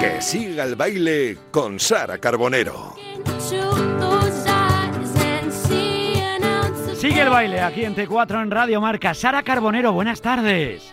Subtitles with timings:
[0.00, 2.94] Que siga el baile con Sara Carbonero.
[6.96, 9.14] Sigue el baile aquí en T4 en Radio Marca.
[9.14, 10.90] Sara Carbonero, buenas tardes.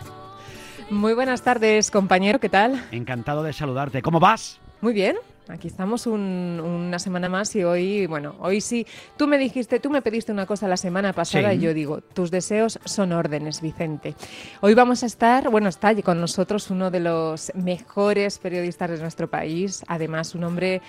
[0.88, 2.82] Muy buenas tardes, compañero, ¿qué tal?
[2.92, 4.00] Encantado de saludarte.
[4.00, 4.58] ¿Cómo vas?
[4.80, 5.16] Muy bien,
[5.48, 8.86] aquí estamos una semana más y hoy, bueno, hoy sí,
[9.16, 12.30] tú me dijiste, tú me pediste una cosa la semana pasada y yo digo, tus
[12.30, 14.14] deseos son órdenes, Vicente.
[14.60, 19.28] Hoy vamos a estar, bueno, está con nosotros uno de los mejores periodistas de nuestro
[19.28, 20.80] país, además un hombre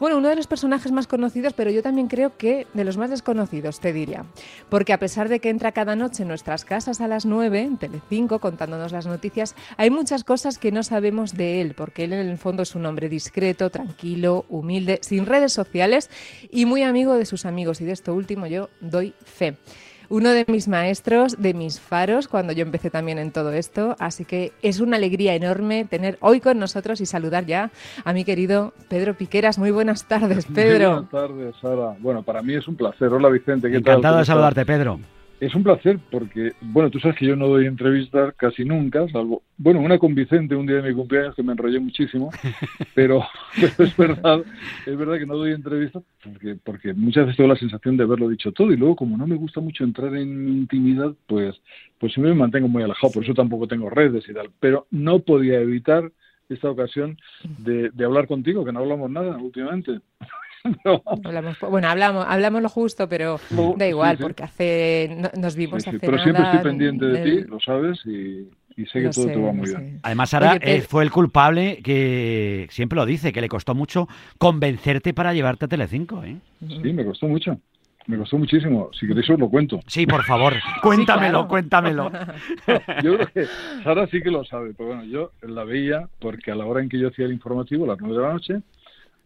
[0.00, 3.10] bueno, uno de los personajes más conocidos, pero yo también creo que de los más
[3.10, 4.24] desconocidos, te diría.
[4.68, 7.76] Porque a pesar de que entra cada noche en nuestras casas a las 9, en
[7.78, 12.28] Telecinco, contándonos las noticias, hay muchas cosas que no sabemos de él, porque él en
[12.28, 16.10] el fondo es un hombre discreto, tranquilo, humilde, sin redes sociales
[16.50, 17.80] y muy amigo de sus amigos.
[17.80, 19.56] Y de esto último yo doy fe
[20.08, 23.96] uno de mis maestros, de mis faros, cuando yo empecé también en todo esto.
[23.98, 27.70] Así que es una alegría enorme tener hoy con nosotros y saludar ya
[28.04, 29.58] a mi querido Pedro Piqueras.
[29.58, 30.92] Muy buenas tardes, Pedro.
[30.92, 31.96] Buenas tardes, Sara.
[32.00, 33.12] Bueno, para mí es un placer.
[33.12, 33.70] Hola, Vicente.
[33.70, 34.98] ¿qué Encantado de saludarte, Pedro.
[35.40, 39.42] Es un placer porque, bueno, tú sabes que yo no doy entrevistas casi nunca, salvo,
[39.56, 42.30] bueno, una con Vicente un día de mi cumpleaños que me enrollé muchísimo,
[42.94, 43.22] pero,
[43.56, 44.42] es verdad,
[44.84, 48.28] es verdad que no doy entrevistas porque, porque muchas veces tengo la sensación de haberlo
[48.28, 51.54] dicho todo y luego como no me gusta mucho entrar en intimidad, pues,
[51.98, 55.20] pues siempre me mantengo muy alejado, por eso tampoco tengo redes y tal, pero no
[55.20, 56.10] podía evitar
[56.48, 57.16] esta ocasión
[57.58, 60.00] de, de hablar contigo, que no hablamos nada últimamente.
[61.70, 63.40] bueno, hablamos, hablamos lo justo, pero
[63.76, 68.04] da igual, porque hace nos vimos hace Pero siempre estoy pendiente de ti, lo sabes,
[68.06, 68.48] y,
[68.86, 70.00] sé que todo te va muy bien.
[70.02, 75.14] Además, Sara eh, fue el culpable que siempre lo dice, que le costó mucho convencerte
[75.14, 76.36] para llevarte a Telecinco, ¿eh?
[76.60, 77.58] Sí, me costó mucho.
[78.08, 78.88] Me costó muchísimo.
[78.98, 79.80] Si queréis os lo cuento.
[79.86, 80.54] Sí, por favor.
[80.82, 82.10] cuéntamelo, cuéntamelo.
[83.04, 83.44] yo creo que
[83.84, 84.72] Sara sí que lo sabe.
[84.74, 87.84] Pero bueno, yo la veía porque a la hora en que yo hacía el informativo,
[87.84, 88.62] a las nueve de la noche,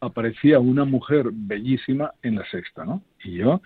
[0.02, 3.02] aparecía una mujer bellísima en la sexta, ¿no?
[3.22, 3.62] Y yo,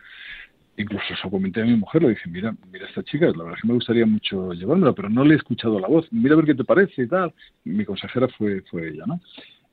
[0.77, 3.63] incluso eso comenté a mi mujer, le dije, mira, mira esta chica, la verdad es
[3.63, 6.45] que me gustaría mucho llevármela, pero no le he escuchado la voz, mira a ver
[6.45, 7.33] qué te parece y tal.
[7.65, 9.19] mi consejera fue, fue ella, ¿no?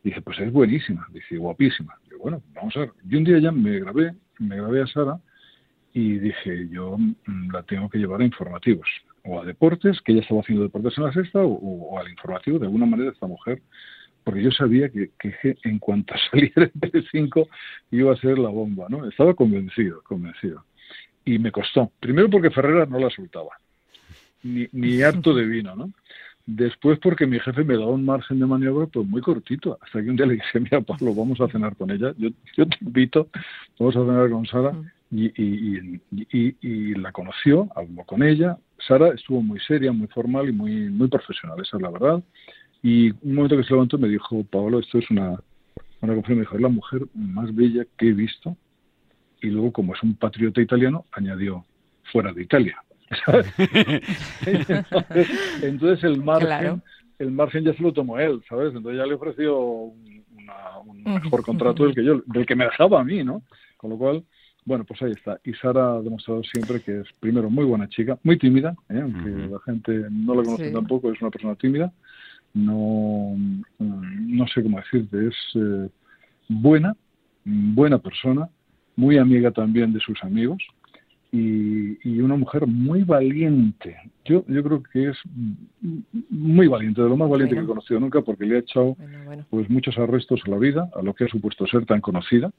[0.04, 1.98] Dice, pues es buenísima, dice, guapísima.
[2.10, 2.92] Digo, bueno, vamos a ver.
[3.10, 5.20] Y un día ya me grabé, me grabé a Sara
[5.94, 8.88] y dije, yo mm, la tengo que llevar a informativos,
[9.26, 12.58] o a deportes, que ella estaba haciendo deportes en la sexta, o, o al informativo,
[12.58, 13.62] de alguna manera esta mujer
[14.24, 15.12] porque yo sabía que,
[15.64, 17.48] en cuanto saliera el 5
[17.92, 19.08] iba a ser la bomba, ¿no?
[19.08, 20.64] Estaba convencido, convencido.
[21.26, 21.92] Y me costó.
[22.00, 23.52] Primero porque Ferreras no la soltaba,
[24.44, 25.92] ni, ni harto de vino, ¿no?
[26.46, 30.10] Después porque mi jefe me daba un margen de maniobra pues muy cortito, hasta que
[30.10, 33.30] un día le dije, mira Pablo, vamos a cenar con ella, yo, yo te invito,
[33.80, 34.74] vamos a cenar con Sara,
[35.10, 40.50] y, y, y, y, la conoció, habló con ella, Sara estuvo muy seria, muy formal
[40.50, 42.24] y muy, muy profesional, esa es la verdad,
[42.84, 45.40] y un momento que se levantó me dijo, Pablo, esto es una,
[46.02, 48.58] una me dijo, es la mujer más bella que he visto.
[49.42, 51.66] Y luego, como es un patriota italiano, añadió,
[52.12, 52.78] fuera de Italia.
[55.62, 56.82] entonces, el margen,
[57.20, 58.76] el margen ya se lo tomó él, ¿sabes?
[58.76, 60.26] Entonces ya le ofreció un,
[60.86, 63.44] un mejor contrato del que yo, del que me dejaba a mí, ¿no?
[63.78, 64.26] Con lo cual,
[64.66, 65.40] bueno, pues ahí está.
[65.46, 69.00] Y Sara ha demostrado siempre que es, primero, muy buena chica, muy tímida, ¿eh?
[69.02, 71.94] aunque la gente no la conoce tampoco, es una persona tímida,
[72.54, 73.36] no,
[73.80, 75.90] no sé cómo decirte, es eh,
[76.50, 76.96] buena,
[77.44, 78.48] buena persona,
[78.96, 80.64] muy amiga también de sus amigos
[81.32, 83.98] y, y, una mujer muy valiente.
[84.24, 85.18] Yo, yo creo que es
[86.30, 88.96] muy valiente, de lo más valiente que he conocido nunca porque le ha echado
[89.50, 92.52] pues muchos arrestos a la vida, a lo que ha supuesto ser tan conocida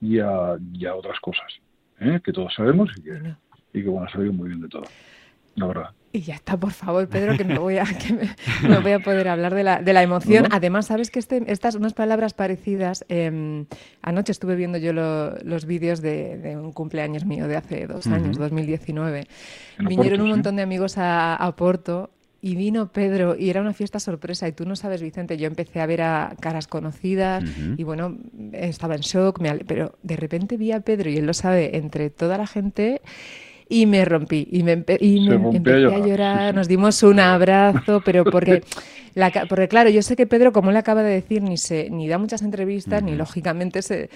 [0.00, 1.60] y a, y a otras cosas,
[2.00, 2.20] ¿eh?
[2.24, 3.20] que todos sabemos y que,
[3.74, 4.84] y que bueno, ha salido muy bien de todo,
[5.56, 5.90] la verdad.
[6.16, 7.84] Y ya está, por favor, Pedro, que me voy a,
[8.62, 10.46] me, voy a poder hablar de la, de la emoción.
[10.50, 13.04] Además, sabes que este, estas unas palabras parecidas.
[13.10, 13.66] Em,
[14.00, 19.26] anoche estuve viendo yo los vídeos de, un cumpleaños mío de hace dos años, 2019.
[19.80, 22.08] Vinieron un montón de amigos a, Porto
[22.40, 25.80] y vino Pedro y era una fiesta sorpresa y tú no sabes, Vicente, yo empecé
[25.80, 27.44] a ver a caras conocidas
[27.76, 28.16] y bueno,
[28.52, 32.38] estaba en shock, pero de repente vi a Pedro y él lo sabe, entre toda
[32.38, 33.02] la gente
[33.68, 38.62] y me rompí y me, empecé a llorar, nos dimos un abrazo, pero porque,
[39.14, 42.08] la, porque claro, yo sé que Pedro, como le acaba de decir, ni, se, ni
[42.08, 44.08] da muchas entrevistas, ni lógicamente se,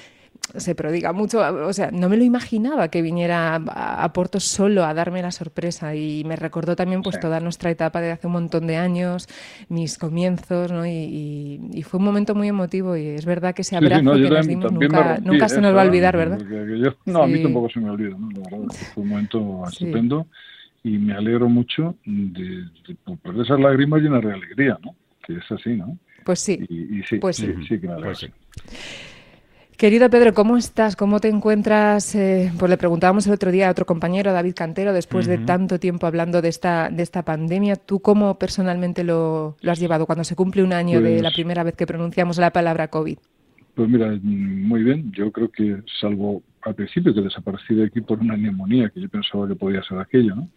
[0.56, 1.40] se prodiga mucho.
[1.66, 5.94] O sea, no me lo imaginaba que viniera a, Porto solo a darme la sorpresa
[5.94, 9.28] y me recordó también pues toda nuestra etapa de hace un montón de años,
[9.68, 10.86] mis comienzos, ¿no?
[10.86, 14.72] Y, fue un momento muy emotivo y es verdad que ese abrazo que nos dimos
[14.72, 16.38] nunca, nunca se nos va a olvidar, ¿verdad?
[17.06, 18.30] no, a mí tampoco se me olvida, ¿no?
[18.30, 20.26] La verdad, fue un momento estupendo
[20.84, 24.94] y me alegro mucho de, de, esas lágrimas llenas de alegría, ¿no?
[25.26, 25.98] Que es así, ¿no?
[26.24, 26.64] Pues sí.
[26.68, 27.52] Y, sí, pues sí.
[27.68, 28.12] sí, que me alegro.
[28.12, 28.30] Pues
[29.80, 30.94] Querido Pedro, ¿cómo estás?
[30.94, 32.14] ¿Cómo te encuentras?
[32.14, 35.80] Eh, pues le preguntábamos el otro día a otro compañero, David Cantero, después de tanto
[35.80, 40.36] tiempo hablando de esta, de esta pandemia, ¿tú cómo personalmente lo, has llevado cuando se
[40.36, 43.16] cumple un año de la pues primera vez que pronunciamos la palabra COVID?
[43.74, 45.12] Pues mira, muy bien.
[45.12, 49.08] Yo creo que salvo al principio que desaparecí de aquí por una neumonía que yo
[49.08, 50.48] pensaba que podía ser aquello, ¿no?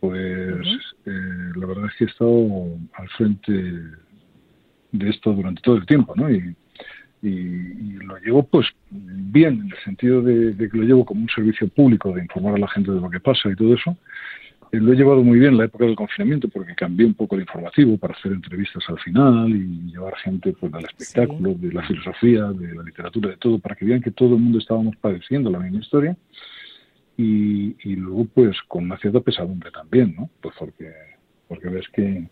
[0.00, 0.66] Pues
[1.06, 3.52] eh, la verdad es que he estado al frente
[4.92, 6.30] de esto durante todo el tiempo, ¿no?
[6.30, 6.54] Y,
[7.22, 11.68] y, lo llevo pues bien en el sentido de, que lo llevo como un servicio
[11.68, 13.96] público de informar a la gente de lo que pasa y todo eso.
[14.72, 17.34] Eh, lo he llevado muy bien en la época del confinamiento porque cambié un poco
[17.34, 21.86] el informativo para hacer entrevistas al final y llevar gente pues del espectáculo, de la
[21.86, 25.50] filosofía, de la literatura, de todo, para que vean que todo el mundo estábamos padeciendo
[25.50, 26.16] la misma historia.
[27.16, 30.30] Y, y luego pues con una cierta pesadumbre también, ¿no?
[30.40, 30.90] Pues porque,
[31.48, 32.26] porque ves que,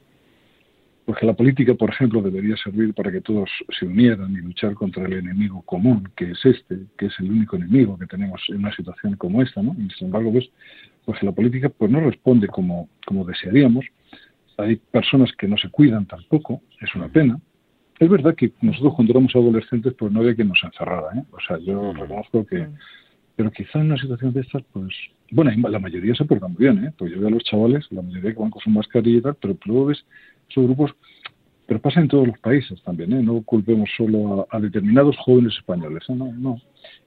[1.08, 5.06] porque la política, por ejemplo, debería servir para que todos se unieran y luchar contra
[5.06, 8.76] el enemigo común, que es este, que es el único enemigo que tenemos en una
[8.76, 9.75] situación como esta, ¿no?
[9.78, 10.50] Y sin embargo, pues,
[11.06, 13.87] pues la política pues no responde como, como desearíamos.
[14.58, 17.40] Hay personas que no se cuidan tampoco, es una pena.
[17.99, 21.25] Es verdad que nosotros cuando éramos adolescentes pues no había quien nos encerrara, ¿eh?
[21.31, 22.69] O sea, yo reconozco que...
[23.34, 24.94] Pero quizá en una situación de estas, pues...
[25.31, 26.93] Bueno, la mayoría se portan muy bien, ¿eh?
[26.99, 29.37] Pues yo veo a los chavales, la mayoría que van con su mascarilla y tal,
[29.40, 30.04] pero luego ves
[30.48, 30.94] esos grupos,
[31.66, 33.22] pero pasa en todos los países también, ¿eh?
[33.22, 36.14] no culpemos solo a, determinados jóvenes españoles, ¿eh?
[36.14, 36.60] no, no,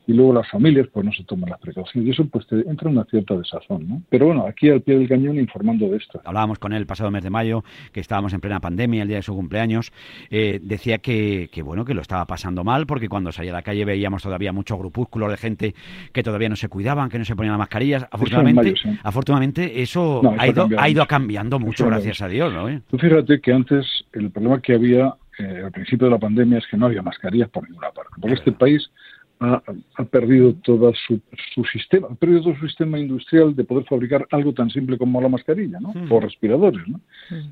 [0.07, 2.89] y luego las familias pues no se toman las precauciones y eso pues te entra
[2.89, 4.01] una cierta desazón, ¿no?
[4.09, 6.21] Pero bueno, aquí al pie del cañón informando de esto.
[6.25, 9.17] Hablábamos con él el pasado mes de mayo, que estábamos en plena pandemia, el día
[9.17, 9.91] de su cumpleaños,
[10.29, 13.61] eh, decía que, que, bueno, que lo estaba pasando mal porque cuando salía a la
[13.61, 15.75] calle veíamos todavía muchos grupúsculos de gente
[16.11, 18.07] que todavía no se cuidaban, que no se ponían las mascarillas.
[18.11, 18.73] Afortunadamente,
[19.03, 22.81] afortunadamente eso ha, ido, ha ido cambiando mucho, gracias a Dios, ¿no?
[22.89, 26.67] Tú fíjate que antes el problema que había eh, al principio de la pandemia es
[26.67, 28.11] que no había mascarillas por ninguna parte.
[28.19, 28.91] Porque este país
[29.41, 31.19] ha, perdido todo su,
[31.65, 35.29] sistema, ha perdido todo su sistema industrial de poder fabricar algo tan simple como la
[35.29, 35.93] mascarilla, ¿no?
[36.09, 36.99] O respiradores, ¿no?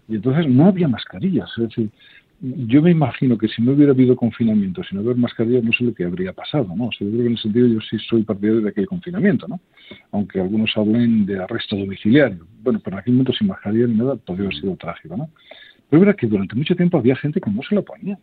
[0.07, 1.49] Y entonces no había mascarillas.
[1.57, 1.89] Es decir,
[2.41, 5.83] yo me imagino que si no hubiera habido confinamiento, si no hubiera mascarillas, no sé
[5.83, 6.85] lo que habría pasado, ¿no?
[6.85, 9.47] O sea, yo creo que en ese sentido yo sí soy partidario de aquel confinamiento,
[9.47, 9.59] ¿no?
[10.11, 12.45] Aunque algunos hablen de arresto domiciliario.
[12.61, 15.29] Bueno, pero en aquel momento sin mascarilla ni nada podría haber sido trágico, ¿no?
[15.89, 18.19] Pero es verdad que durante mucho tiempo había gente que no se lo ponía.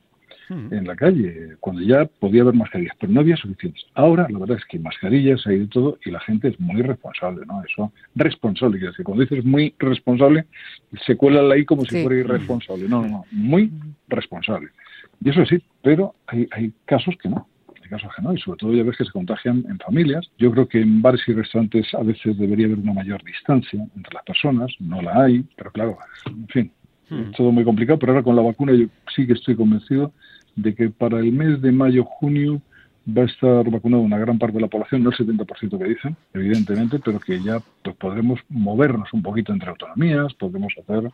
[0.48, 0.72] Hmm.
[0.72, 3.84] en la calle, cuando ya podía haber mascarillas, pero no había suficientes.
[3.94, 7.44] Ahora, la verdad es que mascarillas hay de todo y la gente es muy responsable,
[7.46, 7.64] ¿no?
[7.64, 10.46] Eso, responsable, quiero decir, cuando dices muy responsable,
[11.04, 12.88] se cuela ahí como si fuera irresponsable.
[12.88, 13.72] No, no, no, muy
[14.06, 14.69] responsable.
[15.20, 17.48] Y eso sí, pero hay, hay casos que no
[17.82, 20.31] hay casos que no, y sobre todo ya ves que se contagian en familias.
[20.38, 24.14] Yo creo que en bares y restaurantes a veces debería haber una mayor distancia entre
[24.14, 26.72] las personas, no la hay, pero claro, en fin,
[27.10, 27.20] hmm.
[27.20, 30.12] es todo muy complicado, pero ahora con la vacuna yo sí que estoy convencido
[30.56, 32.61] de que para el mes de mayo-junio
[33.06, 36.17] va a estar vacunada una gran parte de la población, no el 70% que dicen,
[36.35, 41.11] evidentemente, pero que ya pues, podremos movernos un poquito entre autonomías, podremos hacer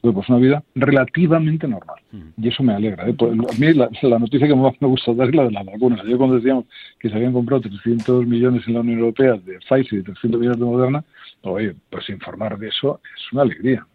[0.00, 1.98] pues, una vida relativamente normal.
[2.36, 3.08] Y eso me alegra.
[3.08, 3.14] ¿eh?
[3.16, 6.02] Pues, a mí la, noticia que más me gusta dar es la de la vacuna.
[6.04, 6.64] Yo cuando decíamos
[6.98, 10.58] que se habían comprado 300 millones en la Unión Europea de Pfizer y 300 millones
[10.58, 11.04] de Moderna,
[11.42, 13.86] oye, pues informar de eso es una alegría.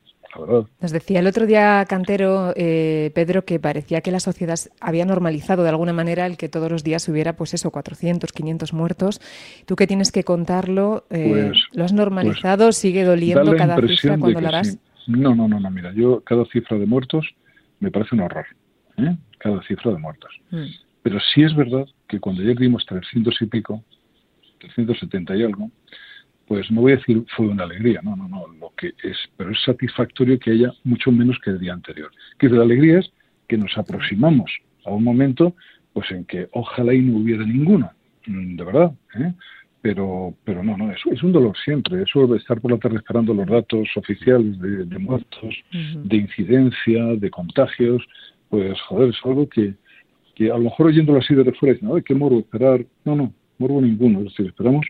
[0.79, 5.63] Nos decía el otro día Cantero, eh, Pedro, que parecía que la sociedad había normalizado
[5.63, 9.21] de alguna manera el que todos los días hubiera, pues eso, 400, 500 muertos.
[9.65, 12.65] Tú que tienes que contarlo, eh, pues, ¿lo has normalizado?
[12.65, 14.77] Pues, ¿Sigue doliendo cada cifra cuando la harás?
[15.07, 17.27] No, no, no, no, mira, yo cada cifra de muertos
[17.79, 18.45] me parece un horror,
[18.97, 19.15] ¿eh?
[19.39, 20.31] cada cifra de muertos.
[20.51, 20.65] Mm.
[21.03, 23.83] Pero sí es verdad que cuando ya dimos 300 y pico,
[24.59, 25.71] 370 y algo,
[26.51, 29.51] pues no voy a decir fue una alegría, no, no, no, lo que es, pero
[29.51, 32.12] es satisfactorio que haya mucho menos que el día anterior.
[32.38, 33.10] Que la alegría es
[33.48, 34.51] que nos aproximamos
[34.84, 35.55] a un momento
[35.93, 37.89] pues en que ojalá y no hubiera ninguno,
[38.27, 39.31] mm, de verdad, ¿eh?
[39.81, 42.98] pero pero no, no, es, es un dolor siempre, eso de estar por la tarde
[42.98, 48.03] esperando los datos oficiales de, muertos, de incidencia, de contagios,
[48.50, 49.75] pues joder, es algo que,
[50.36, 53.34] que a lo mejor oyéndolo así de fuera dicen, ay, qué morbo esperar, no, no,
[53.58, 54.86] morbo ninguno, es decir, esperamos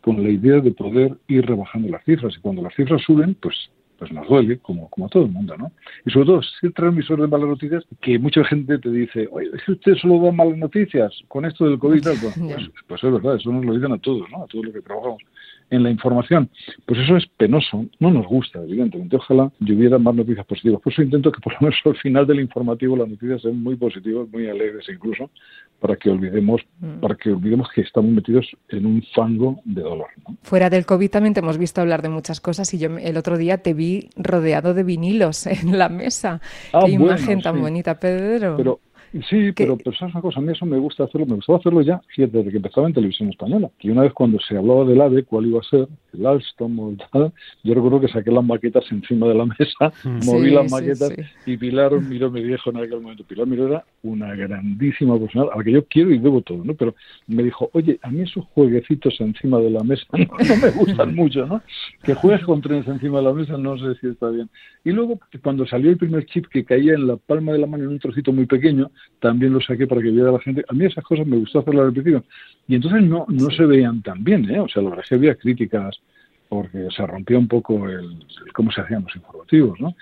[0.00, 2.34] con la idea de poder ir rebajando las cifras.
[2.36, 5.54] Y cuando las cifras suben, pues pues nos duele, como, como a todo el mundo,
[5.58, 5.72] ¿no?
[6.06, 9.50] Y sobre todo, si el transmisor de malas noticias, que mucha gente te dice, oye,
[9.52, 13.12] es que usted solo da malas noticias con esto del COVID, pues, pues, pues, es
[13.12, 14.44] verdad, eso nos lo dicen a todos, ¿no?
[14.44, 15.22] A todos los que trabajamos
[15.70, 16.50] en la información.
[16.86, 19.16] Pues eso es penoso, no nos gusta, evidentemente.
[19.16, 20.80] Ojalá hubiera más noticias positivas.
[20.80, 23.76] Por eso intento que por lo menos al final del informativo las noticias sean muy
[23.76, 25.30] positivas, muy alegres incluso,
[25.78, 27.00] para que olvidemos, mm.
[27.00, 30.08] para que olvidemos que estamos metidos en un fango de dolor.
[30.42, 33.38] Fuera del COVID también te hemos visto hablar de muchas cosas y yo el otro
[33.38, 36.40] día te vi rodeado de vinilos en la mesa.
[36.72, 38.56] Ah, Qué imagen tan bonita, Pedro.
[38.56, 38.80] Pero
[39.28, 41.82] Sí, pero, pero es una cosa, a mí eso me gusta hacerlo, me gustaba hacerlo
[41.82, 43.68] ya, desde que empezaba en televisión española.
[43.80, 46.96] Y una vez cuando se hablaba del AVE, cuál iba a ser, el Alstom o
[47.12, 47.32] tal,
[47.64, 49.92] yo recuerdo que saqué las maquetas encima de la mesa,
[50.26, 51.12] moví las maquetas
[51.44, 55.58] y Pilar miró, me dijo en aquel momento, Pilar Miró era una grandísima profesional, a
[55.58, 56.74] la que yo quiero y debo todo, ¿no?
[56.74, 56.94] Pero
[57.26, 61.46] me dijo, oye, a mí esos jueguecitos encima de la mesa no, me gustan mucho,
[61.46, 61.60] ¿no?
[62.04, 64.48] Que juegues con trenes encima de la mesa no sé si está bien.
[64.84, 67.84] Y luego, cuando salió el primer chip que caía en la palma de la mano
[67.84, 68.90] en un trocito muy pequeño,
[69.20, 70.64] también lo saqué para que viera la gente.
[70.68, 72.24] A mí esas cosas me gustó hacerlas al principio.
[72.66, 74.60] Y entonces no, no se veían tan bien, ¿eh?
[74.60, 76.00] O sea, la verdad es que había críticas
[76.48, 79.94] porque se rompía un poco el, cómo se hacían los informativos, ¿no?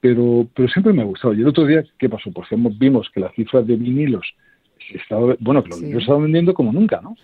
[0.00, 1.32] Pero, pero siempre me ha gustado.
[1.32, 2.30] Y el otro día, ¿qué pasó?
[2.30, 4.26] Pues vimos que la cifra de vinilos
[4.92, 7.16] estaba, bueno, que los vinilos estaban vendiendo como nunca, ¿no?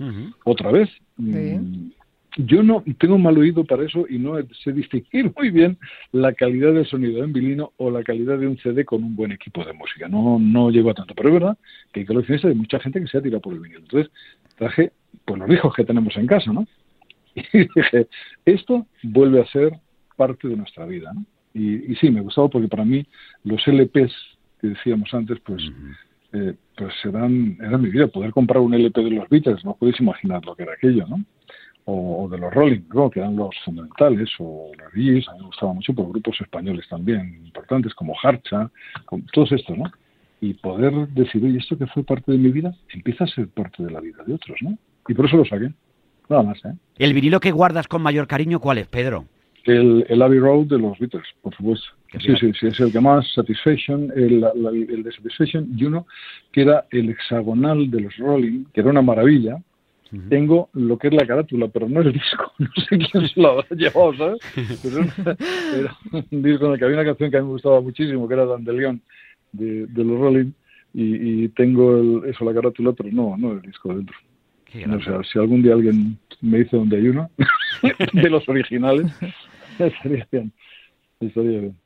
[0.45, 0.89] Otra vez.
[1.19, 1.91] Mm,
[2.37, 5.79] yo no tengo mal oído para eso y no sé distinguir muy bien
[6.13, 9.33] la calidad del sonido en vinilo o la calidad de un CD con un buen
[9.33, 10.09] equipo de música.
[10.09, 11.59] No, no llego a tanto, pero es verdad
[11.93, 13.81] que hay coleccionistas de mucha gente que se ha tirado por el vinilo.
[13.81, 14.13] Entonces
[14.57, 14.93] traje
[15.25, 16.67] pues los hijos que tenemos en casa, ¿no?
[17.35, 18.09] Y dije,
[18.45, 19.73] esto vuelve a ser
[20.17, 21.25] parte de nuestra vida, ¿no?
[21.53, 23.05] Y, sí, me gustaba porque para mí
[23.45, 24.13] los LPs
[24.61, 25.63] que decíamos antes, pues,
[26.33, 28.07] eh, pues eran, eran mi vida.
[28.07, 31.25] Poder comprar un LP de los Beatles, no podéis imaginar lo que era aquello, ¿no?
[31.87, 33.11] O, de los Rolling, ¿no?
[33.11, 36.87] que eran los fundamentales, o los Beatles, a mí me gustaba mucho por grupos españoles
[36.89, 38.71] también importantes, como Harcha,
[39.07, 39.91] con todos estos, ¿no?
[40.41, 43.83] Y poder decir, oye, esto que fue parte de mi vida, empieza a ser parte
[43.83, 44.79] de la vida de otros, ¿no?
[45.09, 45.73] Y por eso lo saqué.
[46.29, 46.75] Nada más, ¿eh?
[46.99, 49.25] ¿El vinilo que guardas con mayor cariño cuál es, Pedro?
[49.65, 51.87] El, el Abbey Road de los Beatles, por supuesto.
[52.19, 56.07] Sí, sí, sí, es el que más Satisfaction, el, el, de Satisfaction y uno
[56.51, 59.59] que era el hexagonal de los Rolling, que era una maravilla.
[60.29, 62.53] Tengo lo que es la carátula, pero no el disco.
[62.59, 64.41] No sé quién se lo habrá llevado, ¿sabes?
[64.83, 65.01] Pero
[65.75, 65.97] era,
[66.31, 68.35] un disco en el que había una canción que a mí me gustaba muchísimo, que
[68.35, 69.01] era Dandelion,
[69.53, 70.53] de, de los Rolling.
[70.93, 74.17] Y, y tengo el, eso, la carátula, pero no, no el disco dentro.
[74.73, 77.31] O sea, si algún día alguien me dice dónde hay uno,
[78.13, 79.07] de los originales,
[79.79, 80.53] estaría bien.
[81.19, 81.77] Estaría bien.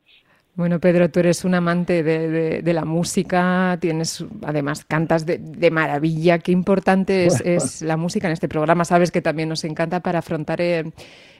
[0.56, 6.38] Bueno, Pedro, tú eres un amante de, la música, tienes, además, cantas de, maravilla.
[6.38, 8.84] Qué importante es, la música en este programa.
[8.84, 10.92] Sabes que también nos encanta para afrontar el,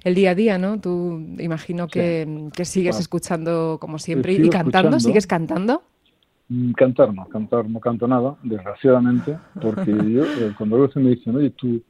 [0.04, 0.80] día a día, ¿no?
[0.80, 4.98] Tú imagino que, sigues escuchando como siempre y cantando.
[4.98, 5.82] ¿Sigues cantando?
[6.48, 11.10] Mm, cantar no, cantar no canto nada, desgraciadamente, porque yo, eh, cuando a veces me
[11.10, 11.80] dicen, oye, tu,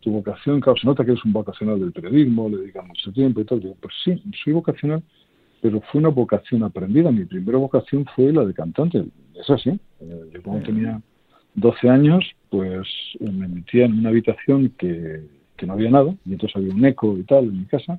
[0.00, 3.40] tu vocación, claro, se nota que eres un vocacional del periodismo, le dedicas mucho tiempo
[3.40, 5.02] y todo, digo, pues sí, soy vocacional,
[5.60, 7.10] pero fue una vocación aprendida.
[7.10, 9.70] Mi primera vocación fue la de cantante, es así.
[10.00, 11.00] Eh, yo cuando tenía
[11.54, 12.86] 12 años, pues
[13.20, 15.22] eh, me metía en una habitación que,
[15.56, 17.98] que no había nada, y entonces había un eco y tal en mi casa,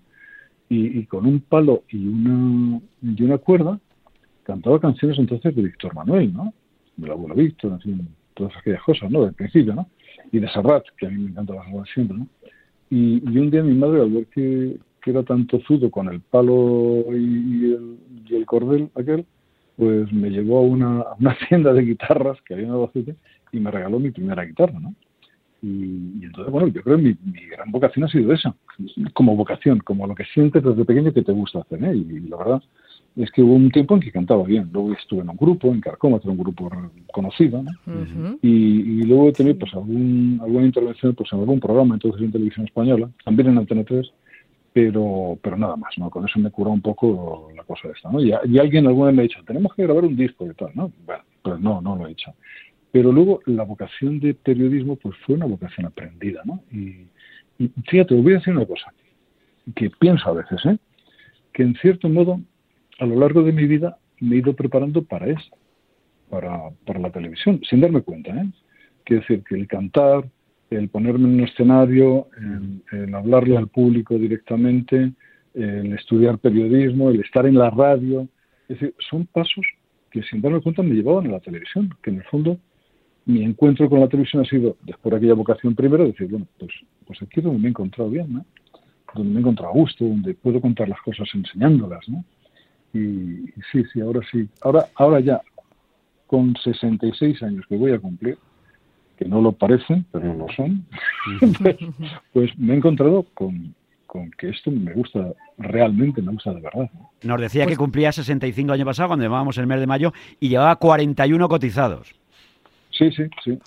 [0.70, 3.80] y, y con un palo y una, y una cuerda,
[4.44, 6.53] cantaba canciones entonces de Víctor Manuel, ¿no?
[6.98, 9.24] Del abuelo Víctor, en fin, todas aquellas cosas, ¿no?
[9.24, 9.89] Del principio, ¿no?
[10.32, 12.27] Y de Serrat, que a mí me encantaba Serrat siempre, ¿no?
[12.89, 14.77] Y, y, un día mi madre, al ver que
[15.10, 17.98] era tan tozudo con el palo y, el,
[18.29, 19.25] y, el, cordel aquel,
[19.75, 23.15] pues me llevó a una, a una tienda de guitarras que había en Albacete
[23.51, 24.93] y me regaló mi primera guitarra, ¿no?
[25.63, 28.55] Y, y, entonces, bueno, yo creo que mi, mi, gran vocación ha sido esa,
[29.13, 31.96] como vocación, como lo que sientes desde pequeño que te gusta hacer, ¿eh?
[31.96, 32.62] Y, y la verdad,
[33.15, 34.70] es que hubo un tiempo en que cantaba bien.
[34.72, 36.70] Luego estuve en un grupo, en Carcoma, que era un grupo
[37.12, 38.38] conocido, ¿no?
[38.41, 42.65] y, luego he tenido pues, algún, alguna intervención pues, en algún programa, entonces en televisión
[42.65, 44.12] española, también en Antena 3,
[44.74, 46.10] pero, pero nada más, ¿no?
[46.10, 48.22] Con eso me curó un poco la cosa esta, ¿no?
[48.22, 50.92] Y, alguien alguna vez me ha dicho, tenemos que grabar un disco y tal, ¿no?
[51.06, 52.34] Bueno, pues no, no lo he hecho.
[52.92, 56.63] Pero luego la vocación de periodismo pues fue una vocación aprendida, ¿no?
[56.72, 57.08] Y,
[57.88, 58.94] fíjate, voy a decir una cosa
[59.75, 60.78] que pienso a veces, ¿eh?
[61.54, 62.40] Que en cierto modo
[63.00, 65.58] a lo largo de mi vida me he ido preparando para eso,
[66.30, 68.32] para, para la televisión, sin darme cuenta.
[68.32, 68.46] ¿eh?
[69.04, 70.30] Quiero decir que el cantar,
[70.72, 72.28] el ponerme en un escenario,
[72.92, 75.12] el, hablarle al público directamente,
[75.54, 78.28] el estudiar periodismo, el estar en la radio,
[78.70, 79.66] es decir, son pasos
[80.10, 82.58] que sin darme cuenta me llevaban a la televisión, que en el fondo
[83.25, 86.72] mi encuentro con la televisión ha sido, después de aquella vocación primero, decir, bueno, pues,
[87.06, 88.46] pues aquí es donde me he encontrado bien, ¿no?
[89.13, 92.24] donde me he encontrado a gusto, donde puedo contar las cosas enseñándolas, ¿no?
[92.94, 94.48] Y, sí, sí, ahora sí.
[94.62, 95.42] Ahora, ahora ya,
[96.28, 98.38] con 66 años que voy a cumplir,
[99.22, 100.84] que no lo parecen, pero lo son,
[101.62, 101.78] pues,
[102.34, 103.75] pues, me he encontrado con,
[104.08, 106.90] con que esto me gusta realmente, me gusta de verdad.
[107.22, 110.50] Nos decía que pues cumplía 65 años pasado cuando llevábamos el mes de mayo y
[110.50, 112.16] llevaba 41 cotizados.
[112.90, 113.60] Sí, sí, sí.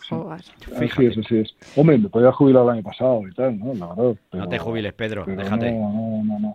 [0.77, 1.55] Así es, así es.
[1.77, 3.75] Hombre, me podía jubilar el año pasado y tal, ¿no?
[3.75, 4.17] La verdad.
[4.33, 5.71] no te jubiles, Pedro, déjate.
[5.71, 6.53] No, no, no, no.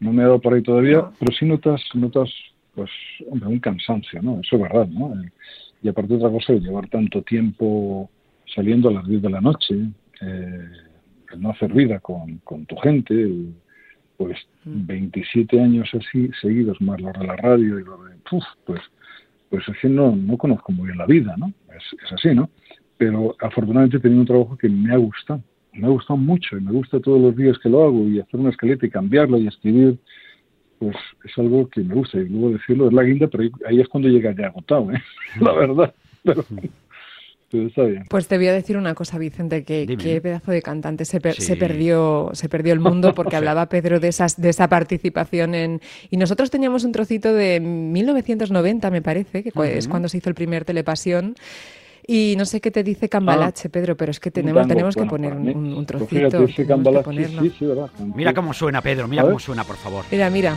[0.00, 2.28] No me he dado por ahí todavía, pero sí notas, notas,
[2.74, 2.90] pues,
[3.30, 4.40] hombre, un cansancio, ¿no?
[4.40, 5.14] Eso es verdad, ¿no?
[5.82, 8.10] Y aparte otra cosa, de llevar tanto tiempo
[8.54, 9.76] saliendo a las 10 de la noche,
[10.20, 10.68] eh,
[11.32, 13.28] el no hacer vida con, con tu gente,
[14.16, 15.62] pues 27 mm.
[15.62, 18.16] años así seguidos, más lo de la radio y lo de,
[18.64, 18.80] pues,
[19.48, 21.52] pues es que no, no conozco muy bien la vida, ¿no?
[21.74, 22.50] Es, así, ¿no?
[22.96, 25.42] Pero afortunadamente he tenido un trabajo que me ha gustado,
[25.72, 28.38] me ha gustado mucho y me gusta todos los días que lo hago y hacer
[28.38, 29.98] una escaleta y cambiarla y escribir,
[30.78, 33.88] pues es algo que me gusta y luego decirlo es la guinda, pero ahí es
[33.88, 35.02] cuando llega ya agotado, ¿eh?
[35.40, 35.94] La verdad.
[36.22, 36.44] Pero,
[38.08, 41.56] pues te voy a decir una cosa, Vicente, que qué pedazo de cantante se, se,
[41.56, 45.80] perdió se perdió el mundo porque hablaba Pedro de esas de esa participación en
[46.10, 50.34] y nosotros teníamos un trocito de 1990, me parece, que es cuando se hizo el
[50.34, 51.34] primer Telepasión.
[52.06, 55.04] Y no sé qué te dice Cambalache, ah, Pedro, pero es que tenemos, tenemos que
[55.04, 56.46] poner un, un, pues trocito.
[58.16, 60.04] mira cómo suena, Pedro, mira cómo suena, por favor.
[60.10, 60.56] Mira, mira.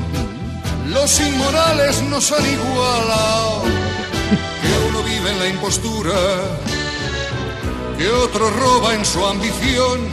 [0.91, 3.63] los inmorales nos han igualado,
[4.61, 6.13] que uno vive en la impostura,
[7.97, 10.09] que otro roba en su ambición.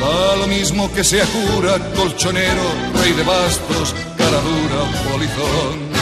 [0.00, 2.62] Da lo mismo que sea cura, colchonero,
[3.00, 5.93] rey de bastos, cara dura, polizón.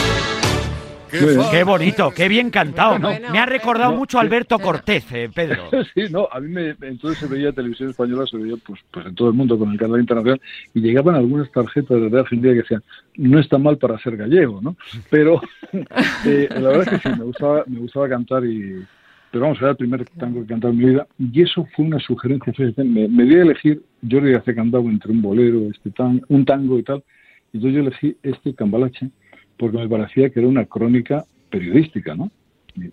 [1.51, 2.99] Qué, bonito, qué bien cantado.
[2.99, 5.69] me ha recordado mucho a Alberto Cortés, eh, Pedro.
[5.93, 9.15] sí, no, a mí me, entonces se veía televisión española, se veía pues, pues en
[9.15, 10.41] todo el mundo con el canal internacional
[10.73, 12.83] y llegaban algunas tarjetas de Argentina que decían,
[13.17, 14.75] no está mal para ser gallego, ¿no?
[15.09, 15.41] Pero
[16.25, 18.83] eh, la verdad es que sí, me gustaba, me gustaba cantar y...
[19.31, 21.85] Pero vamos, era el primer tango que he cantado en mi vida y eso fue
[21.85, 22.53] una sugerencia.
[22.77, 26.45] Me, me di a elegir, yo le había cantado entre un bolero, este tan, un
[26.45, 27.03] tango y tal,
[27.51, 29.09] y entonces yo elegí este cambalache
[29.57, 32.31] porque me parecía que era una crónica periodística, ¿no?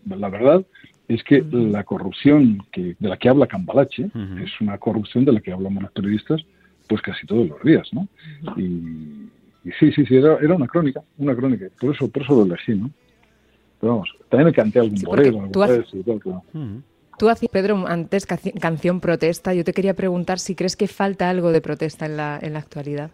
[0.06, 0.64] La verdad
[1.08, 4.10] es que la corrupción que, de la que habla Cambalache
[4.42, 6.44] es una corrupción de la que hablamos los periodistas
[6.88, 8.08] pues casi todos los días, ¿no?
[8.56, 9.30] y,
[9.78, 12.90] sí, sí, sí, era, una crónica, una crónica, por eso, por eso lo elegí, ¿no?
[13.80, 15.62] Pero vamos, también me canté algún bolero, tú,
[17.18, 21.52] tú hacías, Pedro, antes canción protesta, yo te quería preguntar si crees que falta algo
[21.52, 23.10] de protesta en la, en la actualidad.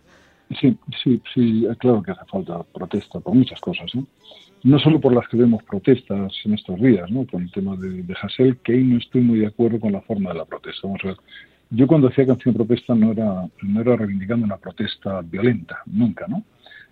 [0.61, 4.06] Sí, sí, sí, claro que hace falta protesta por muchas cosas, ¿no?
[4.62, 7.26] No solo por las que vemos protestas en estos días, ¿no?
[7.26, 10.00] Con el tema de, de Hassel, que ahí no estoy muy de acuerdo con la
[10.02, 10.87] forma de la protesta.
[10.87, 11.16] Vamos a ver,
[11.70, 16.44] yo cuando hacía canción protesta no era, no era reivindicando una protesta violenta, nunca, ¿no?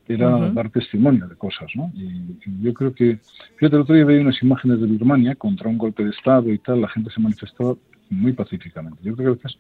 [0.07, 1.91] Era dar testimonio de cosas, ¿no?
[1.95, 3.19] Y, yo creo que,
[3.57, 6.59] fíjate, el otro día veía unas imágenes de Birmania contra un golpe de Estado y
[6.59, 7.75] tal, la gente se manifestaba
[8.11, 8.99] muy pacíficamente.
[9.03, 9.59] Yo creo que a veces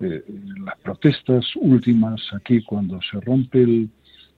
[0.00, 0.24] eh,
[0.64, 3.88] las protestas últimas aquí, cuando se rompe el,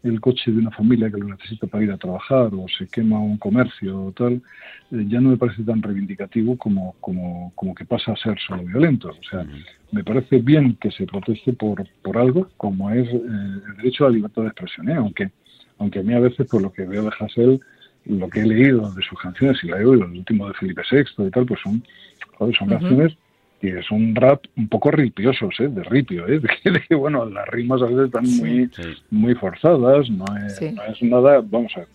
[0.03, 3.19] el, coche de una familia que lo necesita para ir a trabajar o se quema
[3.21, 4.35] un comercio o tal,
[4.91, 8.65] eh, ya no me parece tan reivindicativo como, como, como que pasa a ser solo
[8.65, 9.11] violento.
[9.11, 9.47] O sea,
[9.93, 14.11] me parece bien que se proteste por, por algo como es eh, el derecho a
[14.11, 15.31] la libertad de expresión, aunque,
[15.79, 17.61] aunque a mí a veces por lo que veo de Hassel,
[18.07, 20.83] lo que he leído de sus canciones y la he oído, el último de Felipe
[20.91, 21.85] VI y tal, pues son,
[22.39, 23.17] son canciones
[23.61, 25.69] que es un rap un poco ripiosos, ¿eh?
[25.69, 26.41] de ripio, ¿eh?
[26.65, 28.71] de, que, bueno, las rimas a veces están muy,
[29.11, 31.89] muy forzadas, no es, no es, nada, vamos a ver,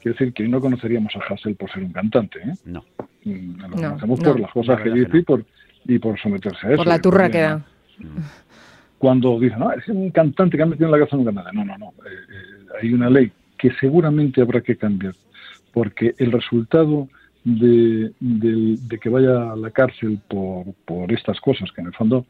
[0.00, 2.54] quiero decir que hoy no conoceríamos a Hassel por ser un cantante, ¿eh?
[2.64, 2.84] No.
[3.24, 5.44] Mm, lo conocemos por las cosas que dice y por,
[5.86, 6.76] y por someterse a eso.
[6.76, 7.64] Por la turra que da.
[8.98, 11.50] Cuando dicen, no, es un cantante que ha metido en la casa de un cantante.
[11.52, 11.86] No, no, no.
[11.86, 15.14] Eh, eh, hay una ley que seguramente habrá que cambiar,
[15.72, 17.08] porque el resultado
[17.44, 18.12] de,
[19.00, 22.26] que vaya a la cárcel por, por estas cosas, que en el fondo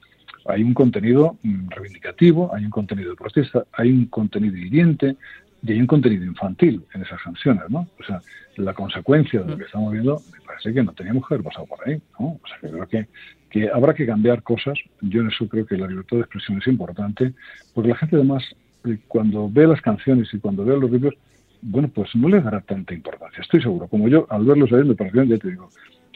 [0.47, 5.17] hay un contenido mm, reivindicativo, hay un contenido de protesta, hay un contenido hiriente
[5.63, 7.89] y hay un contenido infantil en esas canciones, ¿no?
[7.99, 8.21] O sea,
[8.57, 11.67] la consecuencia de lo que estamos viendo me parece que no teníamos que haber pasado
[11.67, 12.27] por ahí, ¿no?
[12.27, 13.09] O sea, que creo que,
[13.51, 14.79] que habrá que cambiar cosas.
[15.01, 17.33] Yo en eso creo que la libertad de expresión es importante,
[17.75, 18.45] porque la gente además,
[18.85, 21.15] eh, cuando ve las canciones y cuando ve los vídeos,
[21.63, 23.89] bueno, pues no le dará tanta importancia, estoy seguro.
[23.89, 25.69] Como yo, al verlos ahí, me pareció, ya te digo,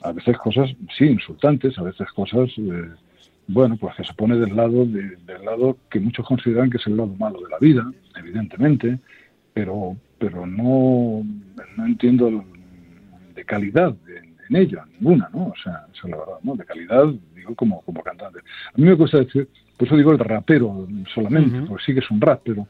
[0.02, 2.50] a veces cosas, sí, insultantes, a veces cosas...
[2.58, 2.90] Eh,
[3.48, 6.96] bueno, pues que se pone del lado del lado que muchos consideran que es el
[6.96, 8.98] lado malo de la vida, evidentemente,
[9.52, 11.24] pero pero no,
[11.76, 12.44] no entiendo
[13.34, 13.96] de calidad
[14.56, 15.46] en, ella, ninguna, ¿no?
[15.46, 16.54] O sea, esa es la verdad, ¿no?
[16.56, 18.40] De calidad, digo, como, como cantante.
[18.40, 22.10] A mí me cuesta decir, por eso digo el rapero solamente, porque sí que es
[22.10, 22.66] un rap, pero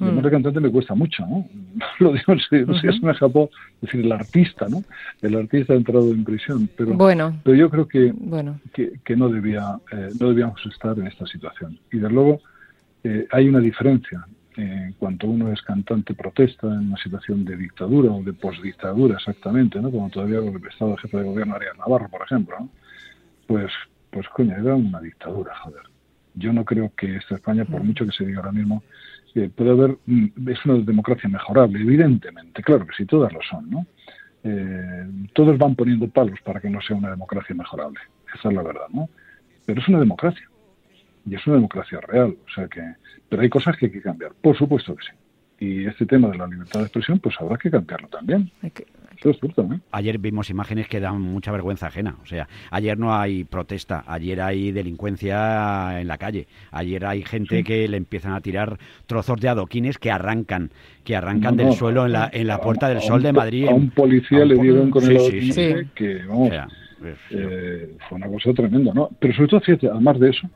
[0.00, 1.46] el nombre cantante me cuesta mucho, ¿no?
[2.00, 4.82] Lo digo en serio, no sé, me escapó decir el artista, ¿no?
[5.22, 8.58] El artista ha entrado en prisión, pero, bueno, pero yo creo que, bueno.
[8.72, 11.78] que, que, no, debía, eh, no debíamos estar en esta situación.
[11.92, 12.40] Y de luego
[13.04, 18.10] eh, hay una diferencia en cuanto uno es cantante protesta en una situación de dictadura
[18.10, 19.90] o de posdictadura exactamente, ¿no?
[19.90, 22.68] Como todavía el Estado jefe de gobierno Arias Navarro, por ejemplo, ¿no?
[23.46, 23.70] Pues,
[24.10, 25.82] pues coño, era una dictadura, joder.
[26.34, 27.86] Yo no creo que esta España, por mm.
[27.86, 28.82] mucho que se diga ahora mismo,
[29.34, 33.70] eh, puede haber, mm, es una democracia mejorable, evidentemente, claro que sí, todas lo son,
[33.70, 33.86] ¿no?
[34.42, 37.98] Eh, todos van poniendo palos para que no sea una democracia mejorable,
[38.34, 39.08] esa es la verdad, ¿no?
[39.66, 40.48] Pero es una democracia,
[41.28, 42.82] y es una democracia real, o sea que,
[43.28, 45.12] pero hay cosas que hay que cambiar, por supuesto que sí.
[45.58, 48.50] Y este tema de la libertad de expresión, pues habrá que cambiarlo también.
[48.62, 49.80] Eso es cierto, ¿eh?
[49.92, 52.16] Ayer vimos imágenes que dan mucha vergüenza ajena.
[52.22, 57.64] O sea, ayer no hay protesta, ayer hay delincuencia en la calle, ayer hay gente
[57.64, 60.70] que le empiezan a tirar trozos de adoquines que arrancan,
[61.04, 63.68] que arrancan del suelo en la, en la Puerta del Sol de Madrid.
[63.68, 66.50] A un policía le dieron con el adoquín que, vamos,
[67.30, 69.10] eh, fue una cosa tremenda, ¿no?
[69.18, 70.48] Pero sobre todo, fíjate, además de eso,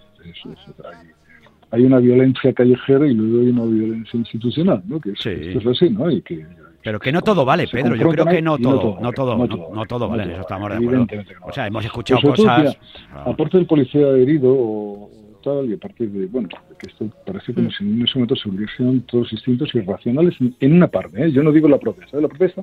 [1.70, 5.00] hay, una violencia callejera y luego hay una violencia institucional, ¿no?
[5.00, 6.10] Que es, así, ¿no?
[6.10, 6.44] Y que,
[6.82, 7.94] pero que no todo vale, Pedro.
[7.94, 11.06] Yo creo que no todo, no todo, no todo, vale, eso estamos de acuerdo.
[11.42, 12.78] O sea, hemos escuchado pues cosas.
[13.12, 15.10] aparte del policía herido o
[15.42, 16.48] tal, y aparte de, bueno,
[16.78, 17.72] que esto parece como mm.
[17.72, 21.22] si en ese momento se hubiesen todos instintos irracionales en una parte.
[21.22, 21.32] ¿eh?
[21.32, 22.22] Yo no digo la protesta, ¿eh?
[22.22, 22.62] la protesta,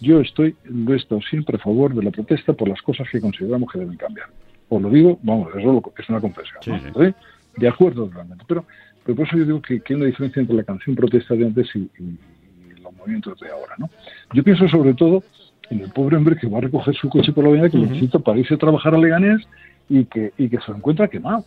[0.00, 3.20] yo estoy, lo he estado siempre a favor de la protesta por las cosas que
[3.20, 4.28] consideramos que deben cambiar.
[4.68, 6.82] Os lo digo, vamos, eso es una confesión.
[7.56, 8.44] De acuerdo realmente.
[8.46, 8.64] Pero,
[9.04, 11.68] pero por eso yo digo que, hay una diferencia entre la canción protesta de antes
[11.74, 11.90] y,
[12.80, 13.74] los movimientos de ahora.
[13.78, 13.90] ¿no?
[14.32, 15.24] Yo pienso sobre todo
[15.70, 18.18] en el pobre hombre que va a recoger su coche por la mañana, que necesita
[18.18, 19.46] para irse a trabajar a Leganés
[19.88, 21.44] y que, y que se encuentra quemado.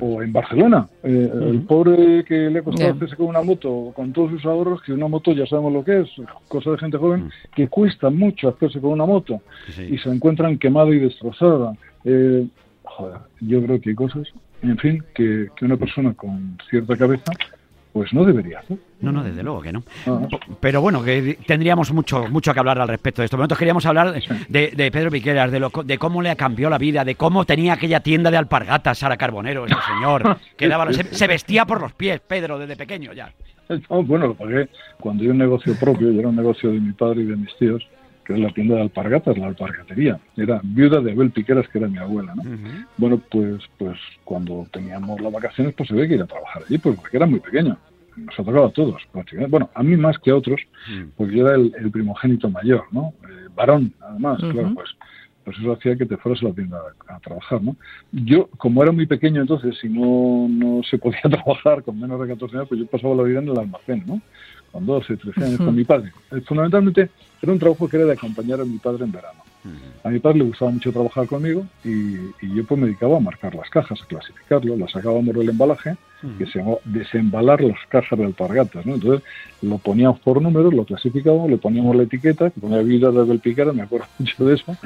[0.00, 4.12] O en Barcelona, eh, el pobre que le ha costado hacerse con una moto, con
[4.12, 6.08] todos sus ahorros, que una moto ya sabemos lo que es,
[6.48, 9.40] cosa de gente joven, que cuesta mucho hacerse con una moto
[9.90, 11.74] y se encuentran quemada y destrozada.
[12.04, 12.46] Eh,
[12.84, 14.28] joder, yo creo que hay cosas,
[14.62, 17.32] en fin, que, que una persona con cierta cabeza
[17.92, 18.78] pues no debería hacer.
[19.00, 19.82] No, no, desde luego que no.
[20.60, 23.36] Pero bueno, que tendríamos mucho mucho que hablar al respecto de esto.
[23.36, 24.14] Nosotros queríamos hablar
[24.48, 28.00] de, Pedro Piqueras, de, lo, de cómo le cambiado la vida, de cómo tenía aquella
[28.00, 32.58] tienda de alpargatas Sara Carbonero, ese señor, que daba, se, vestía por los pies, Pedro,
[32.58, 33.32] desde pequeño ya.
[33.88, 37.22] bueno, lo pagué cuando yo un negocio propio, yo era un negocio de mi padre
[37.22, 37.86] y de mis tíos,
[38.24, 40.18] que era la tienda de alpargatas, la alpargatería.
[40.36, 42.42] Era viuda de Abel Piqueras, que era mi abuela, ¿no?
[42.96, 46.78] Bueno, pues, pues cuando teníamos las vacaciones, pues se ve que ir a trabajar allí,
[46.78, 47.76] pues, porque era muy pequeño.
[48.16, 49.02] Nos ha tocado a todos,
[49.48, 50.60] Bueno, a mí más que a otros,
[51.16, 53.14] porque yo era el, primogénito mayor, ¿no?
[53.22, 54.90] Eh, varón, además, claro, pues
[55.44, 57.76] pues eso hacía que te fueras a la tienda a, trabajar, ¿no?
[58.12, 62.28] Yo, como era muy pequeño entonces y no, no se podía trabajar con menos de
[62.28, 64.20] 14 años, pues yo pasaba la vida en el almacén, ¿no?
[64.72, 66.12] Con 12, 13 años con mi padre.
[66.30, 67.10] Eh, fundamentalmente
[67.42, 69.42] era un trabajo que era de acompañar a mi padre en verano.
[70.02, 72.16] A mi padre le gustaba mucho trabajar conmigo y,
[72.54, 75.96] yo pues me dedicaba a marcar las cajas, a clasificarlo, las sacábamos del embalaje,
[76.38, 78.94] que se llamaba desembalar las cajas de alpargatas, ¿no?
[78.94, 79.22] Entonces
[79.60, 83.74] lo poníamos por números, lo clasificábamos, le poníamos la etiqueta, que ponía vida desde el
[83.74, 84.76] me acuerdo mucho de eso,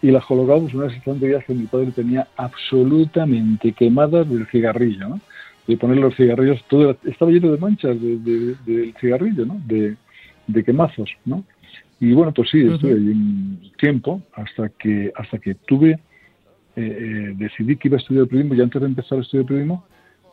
[0.00, 5.20] y las colocábamos en unas estanterías que mi padre tenía absolutamente quemadas del cigarrillo, ¿no?
[5.66, 9.60] De poner los cigarrillos, todo estaba lleno de manchas del cigarrillo, ¿no?
[9.64, 9.96] De,
[10.46, 11.44] de quemazos, ¿no?
[12.00, 15.98] Y bueno, pues sí, estuve ahí un tiempo hasta que hasta que tuve, eh,
[16.76, 19.84] eh, decidí que iba a estudiar periodismo y antes de empezar a estudiar periodismo,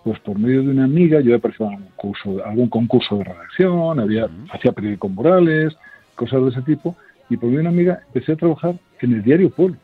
[0.03, 3.99] pues por medio de una amiga yo había participado en curso, algún concurso de redacción,
[3.99, 5.77] había, hacía periódicos morales,
[6.15, 6.95] cosas de ese tipo,
[7.29, 9.75] y por medio de una amiga empecé a trabajar en el diario Polo,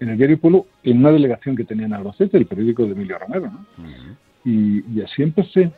[0.00, 3.18] en el diario Polo, en una delegación que tenía en Albacete, el periódico de Emilio
[3.18, 3.66] Romero, ¿no?
[4.44, 5.70] Y, así empecé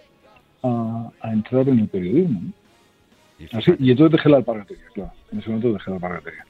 [0.63, 2.41] a, a, entrar en el periodismo.
[2.41, 2.53] ¿no?
[3.79, 5.13] y entonces dejé la alpargatería, claro.
[5.33, 6.45] En ese momento dejé la alpargatería.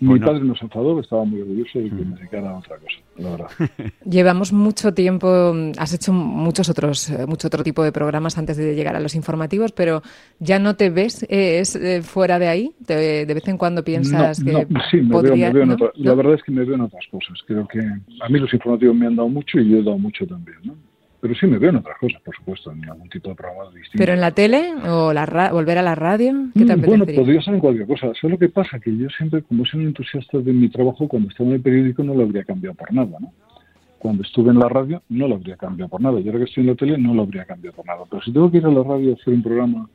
[0.00, 0.26] Mi Bueno.
[0.26, 3.48] padre nos enfadó, estaba muy orgulloso de que me dedicara a otra cosa, la verdad.
[4.10, 8.56] Llevamos mucho tiempo, mm, has hecho muchos otros, eh, mucho otro tipo de programas antes
[8.56, 10.00] de llegar a los informativos, pero
[10.38, 12.72] ya no te ves eh, es, eh, fuera de ahí.
[12.86, 15.62] Te- de vez en cuando piensas no, que no, sí, me podría, veo, me veo
[15.64, 15.74] en ¿no?
[15.74, 16.04] otra- ¿No?
[16.04, 17.38] La verdad es que me veo en otras cosas.
[17.46, 20.26] Creo que a mí los informativos me han dado mucho y yo he dado mucho
[20.26, 20.76] también, ¿no?
[21.20, 23.98] Pero sí me veo en otras cosas, por supuesto, en algún tipo de programa distinto.
[23.98, 27.04] Pero en la tele o la ra- volver a la radio, ¿qué te Mm, bueno,
[27.04, 28.06] podría ser en cualquier cosa.
[28.18, 28.80] ¿Sabes lo que pasa?
[28.80, 32.02] Que yo siempre, como soy un entusiasta de mi trabajo, cuando estaba en el periódico
[32.02, 33.32] no lo habría cambiado por nada, ¿no?
[33.98, 36.18] Cuando estuve en la radio no lo habría cambiado por nada.
[36.20, 38.00] Y ahora que estoy en la tele no lo habría cambiado por nada.
[38.08, 39.90] Pero si tengo que ir a la radio a hacer un programa,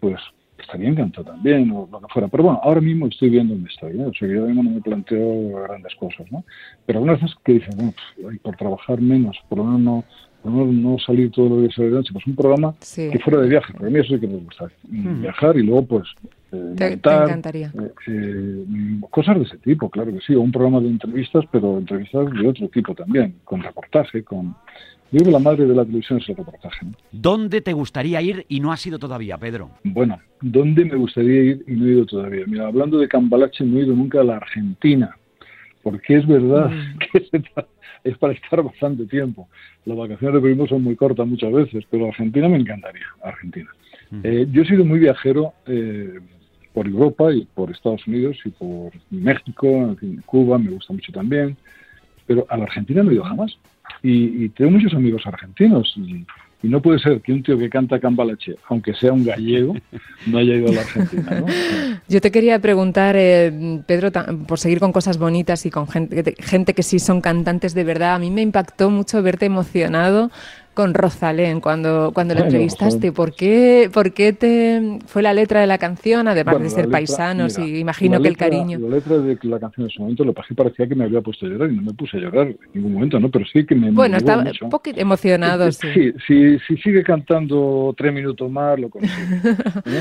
[0.00, 0.20] pues
[0.58, 2.28] estaría encantado también, o lo que fuera.
[2.28, 4.04] Pero bueno, ahora mismo estoy viendo dónde estoy, ¿eh?
[4.04, 6.44] O sea, que yo mismo no me planteo grandes cosas, ¿no?
[6.84, 10.04] Pero algunas veces que dicen, bueno, pues, por trabajar menos, por lo menos no,
[10.50, 13.08] menos no salir todo lo que sale de noche, pues un programa Sí.
[13.12, 15.62] que fuera de viaje, porque a mí eso sí que me gusta, mm, viajar y
[15.62, 16.08] luego pues
[16.52, 17.72] eh, Te- te montar, encantaría.
[17.80, 18.64] eh, eh,
[19.10, 22.46] cosas de ese tipo, claro que sí, o un programa de entrevistas, pero entrevistas de
[22.46, 24.54] otro tipo también, con reportaje, con...
[25.12, 26.92] Yo creo que la madre de la televisión es el reportaje, ¿no?
[27.12, 29.70] ¿Dónde te gustaría ir y no has ido todavía, Pedro?
[29.84, 32.44] Bueno, ¿dónde me gustaría ir y no he ido todavía?
[32.46, 35.14] Mira, hablando de Cambalache, no he ido nunca a la Argentina,
[35.82, 36.98] porque es verdad Mm.
[37.12, 37.42] que se
[38.04, 39.48] es para estar bastante tiempo.
[39.84, 43.70] Las vacaciones de primo son muy cortas muchas veces, pero Argentina me encantaría, Argentina.
[44.24, 46.18] Eh, yo he sido muy viajero eh,
[46.74, 51.12] por Europa y por Estados Unidos y por México, en fin, Cuba me gusta mucho
[51.12, 51.56] también,
[52.26, 53.56] pero a la Argentina no he ido jamás.
[54.02, 56.26] Y, y tengo muchos amigos argentinos y,
[56.62, 59.74] y no puede ser que un tío que canta cambalache, aunque sea un gallego,
[60.26, 61.40] no haya ido a la Argentina.
[61.40, 61.46] ¿no?
[62.08, 64.10] Yo te quería preguntar, eh, Pedro,
[64.46, 68.14] por seguir con cosas bonitas y con gente, gente que sí son cantantes de verdad,
[68.14, 70.30] a mí me impactó mucho verte emocionado
[70.74, 73.08] con Rosalén cuando, cuando la Bueno, entrevistaste.
[73.08, 73.12] Rosalén.
[73.14, 76.74] ¿Por qué, ¿Por qué te fue la letra de la canción, además Bueno, de la
[76.74, 78.78] ser letra- paisanos mira, y imagino la que el letra- cariño?
[78.78, 81.44] La letra de la canción en ese momento lo pasé parecía que me había puesto
[81.46, 83.30] a llorar y no me puse a llorar en ningún momento, ¿no?
[83.30, 84.64] Pero sí que me Bueno, me estaba mucho.
[84.64, 85.88] un poquito emocionado, sí.
[85.92, 89.12] Sí, sí, si sigue cantando tres minutos más, lo consigue.
[89.86, 90.00] ¿eh?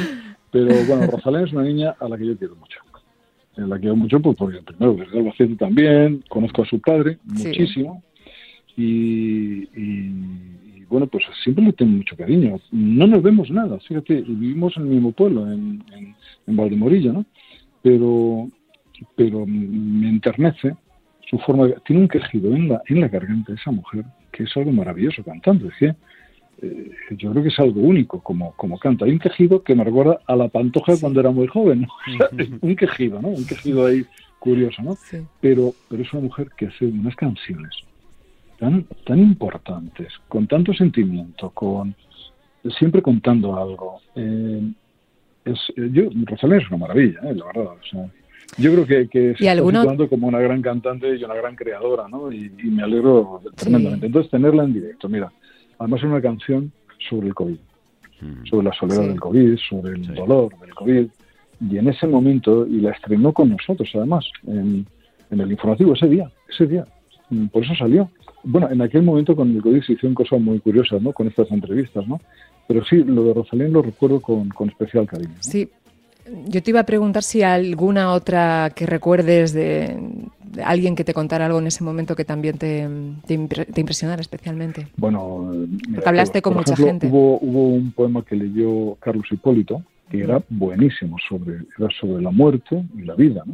[0.51, 2.79] Pero bueno, Rosalén es una niña a la que yo quiero mucho.
[3.57, 7.47] Eh, La quiero mucho pues, porque primero desde Albacete también, conozco a su padre Sí.
[7.47, 8.01] muchísimo
[8.77, 10.50] y- y,
[10.91, 12.59] bueno, pues siempre le tengo mucho cariño.
[12.71, 16.15] No nos vemos nada, fíjate, vivimos en el mismo pueblo, en, en,
[16.47, 17.25] en Valdemorillo, ¿no?
[17.81, 18.49] Pero,
[19.15, 20.75] pero me enternece
[21.29, 21.77] su forma de...
[21.85, 25.23] Tiene un quejido en la, en la garganta de esa mujer que es algo maravilloso
[25.23, 25.69] cantando.
[25.69, 25.95] Es que
[26.61, 29.05] eh, yo creo que es algo único como, como canta.
[29.05, 31.87] Hay un quejido que me recuerda a la pantoja cuando era muy joven.
[32.61, 33.29] un quejido, ¿no?
[33.29, 34.05] Un quejido ahí
[34.39, 34.95] curioso, ¿no?
[34.95, 35.25] Sí.
[35.39, 37.71] Pero, pero es una mujer que hace unas canciones
[38.61, 41.95] tan, tan importantes, con tanto sentimiento, con
[42.77, 43.99] siempre contando algo.
[44.15, 44.71] Eh,
[45.45, 47.73] es, eh, yo, Rosalén es una maravilla, eh, la verdad.
[47.73, 48.05] O sea,
[48.59, 51.33] yo creo que, que se ¿Y está alguno- situando como una gran cantante y una
[51.33, 52.31] gran creadora, ¿no?
[52.31, 54.05] Y, y me alegro tremendamente.
[54.05, 55.31] Entonces, tenerla en directo, mira,
[55.79, 56.71] además es una canción
[57.09, 57.57] sobre el COVID,
[58.47, 59.07] sobre la soledad Sí.
[59.07, 60.13] del COVID, sobre el Sí.
[60.13, 61.07] dolor del COVID.
[61.71, 64.85] Y en ese momento, y la estrenó con nosotros además, en,
[65.31, 66.85] en el informativo ese día, ese día.
[67.31, 68.09] Mm, Por eso salió.
[68.43, 71.11] Bueno, en aquel momento con el COVID se hicieron cosas muy curiosas, ¿no?
[71.13, 72.19] Con estas entrevistas, ¿no?
[72.67, 75.31] Pero sí, lo de Rosalén lo recuerdo con, con especial cariño.
[75.35, 75.41] ¿no?
[75.43, 75.67] Sí.
[76.47, 79.97] Yo te iba a preguntar si alguna otra que recuerdes de,
[80.53, 82.87] de alguien que te contara algo en ese momento que también te,
[83.25, 84.87] te, impre- te impresionara especialmente.
[84.97, 87.07] Bueno, mira, Porque hablaste por- con por mucha ejemplo, gente.
[87.07, 92.31] Hubo, hubo un poema que leyó Carlos Hipólito, que era buenísimo, sobre, era sobre la
[92.31, 93.53] muerte y la vida, ¿no?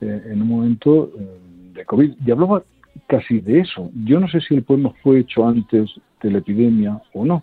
[0.00, 1.38] Eh, en un momento eh,
[1.74, 2.12] de COVID.
[2.26, 2.62] Y hablaba
[3.06, 3.90] casi de eso.
[4.04, 5.90] Yo no sé si el poema fue hecho antes
[6.22, 7.42] de la epidemia o no,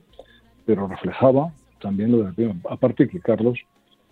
[0.65, 2.61] pero reflejaba también lo de la epidemia.
[2.69, 3.59] Aparte que Carlos,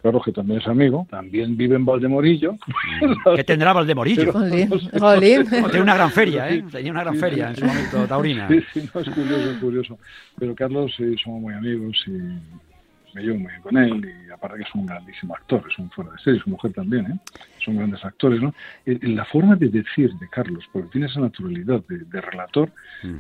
[0.02, 2.58] Carlos que también es amigo, también vive en Valdemorillo.
[3.36, 4.32] ¿Qué tendrá Valdemorillo?
[4.34, 6.64] Oh, Tiene una gran feria, ¿eh?
[6.72, 8.48] Tenía una gran sí, feria en su momento, taurina.
[8.48, 10.00] Sí, sí, no, es curioso, es curioso.
[10.38, 12.12] Pero Carlos, sí, somos muy amigos y
[13.16, 15.90] me llevo muy bien con él y aparte que es un grandísimo actor, es un
[15.92, 17.20] fuera de serie, su mujer también, ¿eh?
[17.64, 18.54] Son grandes actores, ¿no?
[18.86, 22.72] Eh, La forma de decir de Carlos, porque tiene esa naturalidad de, de relator,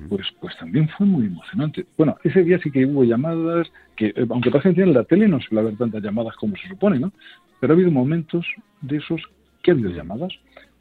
[0.10, 1.86] pues, pues también fue muy emocionante.
[1.97, 5.39] Bueno, ese día sí que hubo llamadas, que eh, aunque que en la tele no
[5.39, 7.13] suele haber tantas llamadas como se supone, ¿no?
[7.62, 8.45] Pero ha habido momentos
[8.81, 9.21] de esos
[9.63, 10.34] que ha habido llamadas.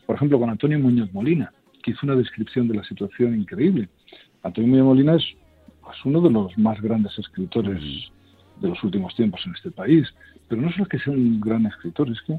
[0.06, 3.88] Por ejemplo, con Antonio Muñoz Molina, que hizo una descripción de la situación increíble.
[4.42, 5.24] Antonio Muñoz Molina es
[5.80, 8.10] pues, uno de los más grandes escritores
[8.60, 10.06] de los últimos tiempos en este país.
[10.48, 12.38] Pero no solo que sea un gran escritor, es que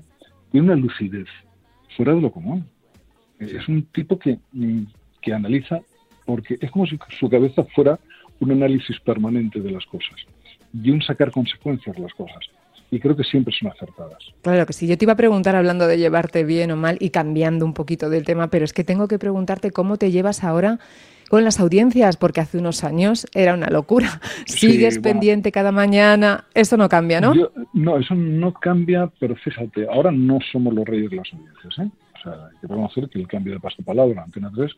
[0.52, 1.28] tiene una lucidez
[1.96, 2.66] fuera de lo común.
[3.40, 4.84] Es un tipo que, mm,
[5.22, 5.80] que analiza,
[6.26, 8.00] porque es como si su cabeza fuera
[8.40, 10.16] un análisis permanente de las cosas
[10.74, 12.40] y un sacar consecuencias de las cosas.
[12.92, 14.20] y creo que siempre son acertadas.
[14.44, 14.88] Claro que sí.
[14.88, 18.12] Yo te iba a preguntar hablando de llevarte bien o mal y cambiando un poquito
[18.12, 20.80] del tema, pero es que tengo que preguntarte cómo te llevas ahora
[21.30, 24.22] con las audiencias, porque hace unos años era una locura.
[24.46, 27.34] Sigues pendiente cada mañana, eso no cambia, ¿no?
[27.74, 31.90] no, eso no cambia, pero fíjate, ahora no somos los reyes de las audiencias, ¿eh?
[32.16, 34.72] O sea, hay que reconocer que el cambio de paso palabra, Antena 3,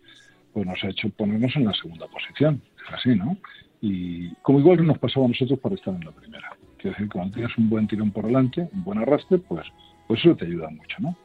[0.53, 3.37] pues nos ha hecho ponernos en la segunda posición, es así, ¿no?
[3.81, 6.49] Y como igual que nos pasaba a nosotros para estar en la primera.
[6.77, 9.65] Quiero decir, cuando tienes un buen tirón por delante, un buen arrastre, pues,
[10.07, 11.15] pues eso te ayuda mucho, ¿no?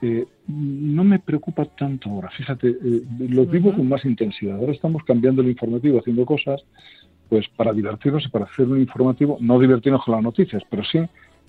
[0.00, 2.30] Eh, no me preocupa tanto ahora.
[2.30, 4.56] Fíjate, eh, lo vivo con más intensidad.
[4.56, 6.62] Ahora estamos cambiando el informativo, haciendo cosas,
[7.28, 11.00] pues para divertirnos y para hacer un informativo, no divertirnos con las noticias, pero sí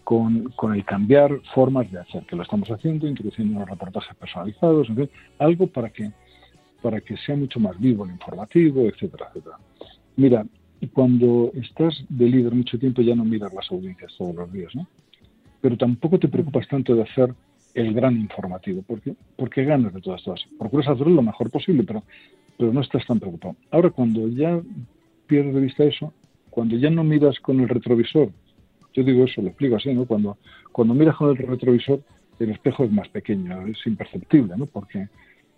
[0.04, 4.90] con, con el cambiar formas de hacer, que lo estamos haciendo, introduciendo unos reportajes personalizados,
[4.90, 6.12] en fin, algo para que,
[6.82, 9.58] para que sea mucho más vivo el informativo, etcétera, etcétera.
[10.16, 10.46] Mira,
[10.94, 14.88] cuando estás de líder mucho tiempo ya no miras las audiencias todos los días, ¿no?
[15.62, 17.36] Pero tampoco te preocupas tanto de hacer
[17.82, 20.48] el gran informativo, porque, porque ganas de todas cosas.
[20.58, 22.04] Procuras hacerlo lo mejor posible, pero,
[22.58, 23.56] pero no estás tan preocupado.
[23.72, 24.60] Ahora, cuando ya
[25.28, 26.14] pierdes de vista eso,
[26.50, 28.30] cuando ya no miras con el retrovisor,
[28.94, 30.06] yo digo eso, lo explico así, ¿no?
[30.06, 30.38] Cuando,
[30.72, 32.02] cuando miras con el retrovisor,
[32.40, 34.66] el espejo es más pequeño, es imperceptible, ¿no?
[34.66, 35.08] Porque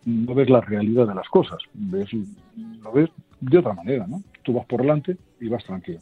[0.05, 2.09] no ves la realidad de las cosas, ves,
[2.81, 4.21] lo ves de otra manera, ¿no?
[4.43, 5.99] Tú vas por delante y vas tranquilo.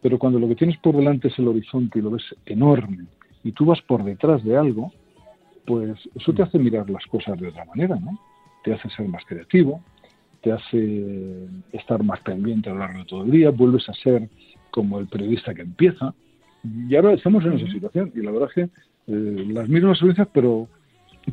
[0.00, 3.06] Pero cuando lo que tienes por delante es el horizonte y lo ves enorme,
[3.42, 4.92] y tú vas por detrás de algo,
[5.66, 8.18] pues eso te hace mirar las cosas de otra manera, ¿no?
[8.62, 9.82] Te hace ser más creativo,
[10.42, 14.28] te hace estar más pendiente a lo largo de todo el día, vuelves a ser
[14.70, 16.14] como el periodista que empieza.
[16.62, 18.62] Y ahora estamos en esa situación y la verdad es que
[19.06, 20.68] eh, las mismas audiencias, pero,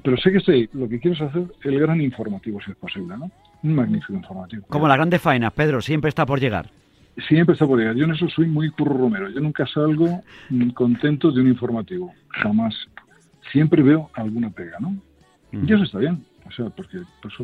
[0.03, 3.17] pero sé que estoy, lo que quiero es hacer el gran informativo, si es posible,
[3.17, 3.31] ¿no?
[3.63, 4.65] Un magnífico informativo.
[4.67, 6.69] Como la grande faena, Pedro, siempre está por llegar.
[7.27, 7.95] Siempre está por llegar.
[7.95, 9.29] Yo en eso soy muy curro romero.
[9.29, 10.21] Yo nunca salgo
[10.73, 12.13] contento de un informativo.
[12.29, 12.73] Jamás
[13.51, 14.95] siempre veo alguna pega, ¿no?
[15.51, 17.43] Y eso está bien, o sea, porque eso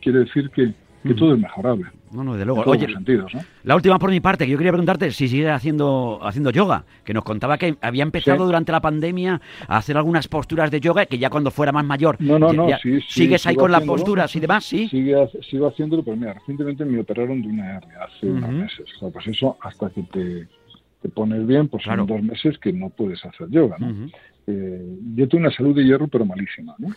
[0.00, 0.74] quiere decir que,
[1.14, 1.86] todo es mejorable.
[2.12, 2.62] No, no, de luego.
[2.66, 3.40] Oye, sentidos, ¿no?
[3.64, 7.14] la última por mi parte, que yo quería preguntarte si sigue haciendo, haciendo yoga, que
[7.14, 11.18] nos contaba que había empezado durante la pandemia a hacer algunas posturas de yoga, que
[11.18, 12.16] ya cuando fuera más mayor.
[12.20, 12.68] No, no, no,
[13.08, 14.64] ¿Sigues ahí con las posturas y demás?
[14.64, 14.88] Sí.
[14.88, 15.16] Sigue,
[15.48, 18.86] sigo haciéndolo, pero mira, recientemente me operaron de una hernia hace unos meses.
[18.96, 20.48] O sea, pues eso hasta que te,
[21.02, 24.08] te pones bien, pues son dos meses que no puedes hacer yoga, ¿no?
[24.46, 26.88] Eh, yo tengo una salud de hierro, pero malísima, ¿no?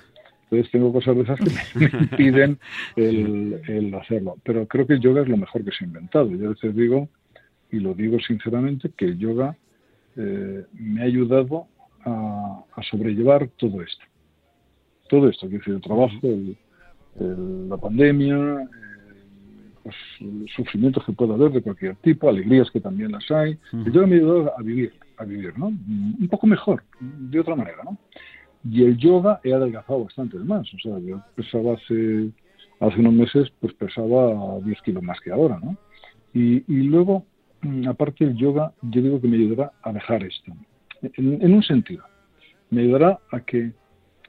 [0.43, 2.60] Entonces tengo cosas de esas que me impiden
[2.95, 4.38] el, hacerlo.
[4.43, 6.29] Pero creo que el yoga es lo mejor que se ha inventado.
[6.31, 7.10] Yo a veces digo,
[7.71, 9.58] y lo digo sinceramente, que el yoga
[10.15, 11.67] eh, me ha ayudado
[12.05, 14.05] a, sobrellevar todo esto.
[15.10, 16.19] Todo esto, que es el trabajo,
[17.19, 18.67] la pandemia,
[19.86, 19.95] pues,
[20.56, 23.58] sufrimientos que pueda haber de cualquier tipo, alegrías que también las hay.
[23.71, 25.67] El yoga me ha ayudado a vivir a vivir, ¿no?
[25.67, 27.98] Un poco mejor, de otra manera, ¿no?
[28.69, 32.32] Y el yoga he adelgazado bastante más, o sea, yo pesaba hace,
[32.80, 35.78] hace unos meses, pues pesaba 10 kilos más que ahora, ¿no?
[36.34, 37.26] Y, y luego,
[37.62, 40.52] mm, aparte del yoga, yo digo que me ayudará a dejar esto,
[41.02, 42.04] en, un sentido,
[42.71, 43.71] me ayudará a que,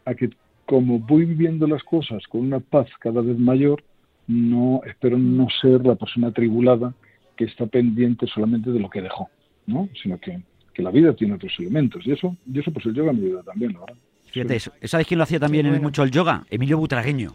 [0.04, 0.30] a que
[0.66, 3.82] como voy viviendo las cosas con una paz cada vez mayor,
[4.26, 6.94] no espero no ser la persona atribulada
[7.36, 9.28] que está pendiente solamente de lo que dejó,
[9.66, 9.88] ¿no?
[10.02, 10.40] Sino que
[10.76, 12.06] que la vida tiene otros elementos.
[12.06, 13.96] Y eso, y eso pues el yoga me ayuda también, la verdad.
[14.30, 14.72] Fíjate, eso.
[14.82, 16.44] ¿sabes quién lo hacía también mucho el yoga?
[16.50, 17.32] Emilio Butragueño.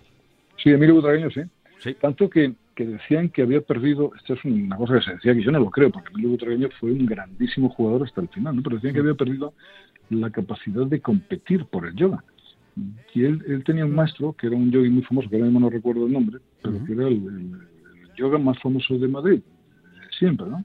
[0.61, 1.41] Sí, Emilio Butragueño, sí.
[1.79, 1.95] sí.
[1.95, 5.41] Tanto que, que, decían que había perdido, esto es una cosa que se decía que
[5.41, 8.61] yo no lo creo, porque Emilio Butragueño fue un grandísimo jugador hasta el final, ¿no?
[8.61, 9.55] pero decían que había perdido
[10.11, 12.23] la capacidad de competir por el yoga.
[13.13, 15.59] Y él, él tenía un maestro, que era un yogi muy famoso, que ahora mismo
[15.59, 17.51] no recuerdo el nombre, pero que era el, el
[18.17, 19.41] yoga más famoso de Madrid,
[20.17, 20.63] siempre, ¿no?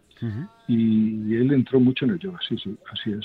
[0.69, 3.25] y, él entró mucho en el yoga, sí, sí, así es.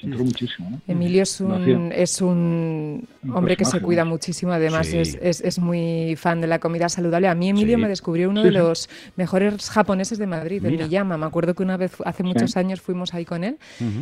[0.00, 0.70] Entró muchísimo.
[0.70, 0.80] ¿no?
[0.86, 6.40] Emilio es un, es un, hombre que se cuida muchísimo, además es, es, muy fan
[6.40, 7.28] de la comida saludable.
[7.28, 11.16] A mí Emilio me descubrió uno de los mejores japoneses de Madrid, de Miyama.
[11.16, 13.56] Me acuerdo que una vez, hace muchos años, fuimos ahí con él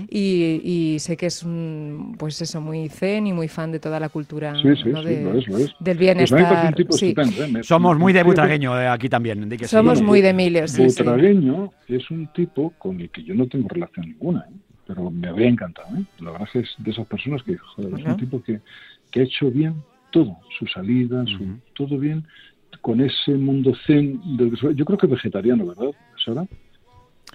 [0.08, 4.00] y, y, sé que es un, pues eso, muy zen y muy fan de toda
[4.00, 4.62] la cultura ¿no?
[4.62, 5.74] de, lo es, lo es.
[5.78, 6.74] del bienestar.
[6.78, 7.62] ¿eh?
[7.62, 9.48] Somos muy de butragueño eh, aquí también.
[9.66, 10.84] Somos muy de Emilio, sí.
[10.84, 14.46] Butragueño es un tipo con el que yo no tengo relación ninguna.
[14.48, 14.61] ¿eh?
[14.86, 15.88] Pero me habría encantado.
[15.96, 16.04] ¿eh?
[16.20, 18.60] La verdad es de esas personas que, joder, es un tipo que,
[19.10, 22.24] que, ha hecho bien todo, su salida, su, todo bien,
[22.80, 24.20] con ese mundo zen.
[24.36, 25.90] Del yo creo que vegetariano, ¿verdad,
[26.24, 26.46] Sara?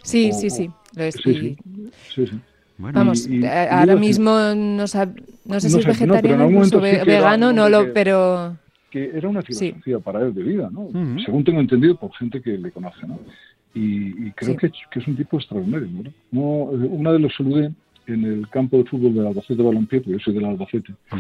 [0.04, 1.16] Sí, sí, sí, lo es.
[1.16, 1.58] Sí,
[2.14, 2.40] sí.
[2.78, 7.92] Bueno, Vamos, eh, ahora mismo no, no, sé si es vegetariano o vegano, no lo,
[7.92, 8.56] pero
[8.92, 10.90] que era una filosofía para él de vida, ¿no?
[11.26, 13.20] Según tengo entendido por gente que le conoce, ¿no?
[13.74, 15.88] Y, creo que, que, es un tipo extraordinario.
[15.88, 16.12] ¿no?
[16.32, 16.42] no
[16.88, 17.72] una de los saludé
[18.08, 20.94] en el campo de fútbol del Albacete Balompié, porque yo soy del Albacete.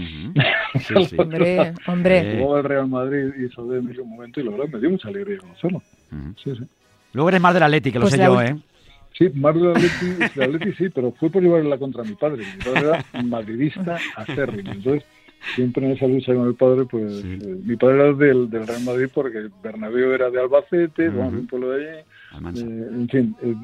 [0.79, 1.15] sí, sí.
[1.17, 2.39] hombre, hombre.
[2.39, 4.89] Jugaba el Real Madrid y hizo de mí un momento y la verdad me dio
[4.89, 5.81] mucha alegría conocerlo.
[6.43, 6.63] Sí, sí.
[7.13, 8.55] Luego eres más del Atleti, que lo Pues sé la yo, ¿eh?
[9.17, 12.43] Sí, más del Atleti, del Atleti sí, pero fue por llevarle la contra mi padre.
[12.45, 14.71] Mi padre era madridista acérrimo.
[14.71, 15.03] Entonces,
[15.55, 17.39] siempre en esa lucha con el padre, pues Sí.
[17.41, 21.47] eh, mi padre era del, del Real Madrid porque Bernabéu era de Albacete, vamos, un
[21.47, 22.03] pueblo de allí.
[22.61, 23.55] Eh, en fin, eh,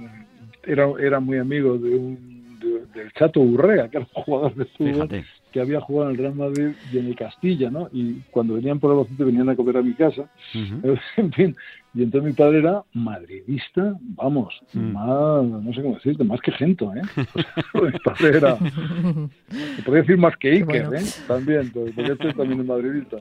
[0.66, 4.66] era, era muy amigo de un, de- del Chato Urrea, que era un jugador de
[4.66, 5.26] fútbol Fíjate.
[5.52, 7.90] que había jugado en el Real Madrid y en el Castilla, ¿no?
[7.92, 10.30] Y cuando venían por Albacete venían a comer a mi casa.
[11.18, 11.56] En fin,
[11.96, 14.92] y entonces mi padre era madridista, vamos, Mm.
[14.94, 17.02] más, no sé cómo decirte, más que Gento, ¿eh?
[17.76, 20.94] mi padre era, se podría decir más que Iker, bueno.
[20.94, 21.04] ¿eh?
[21.28, 23.18] También, porque este también es madridista.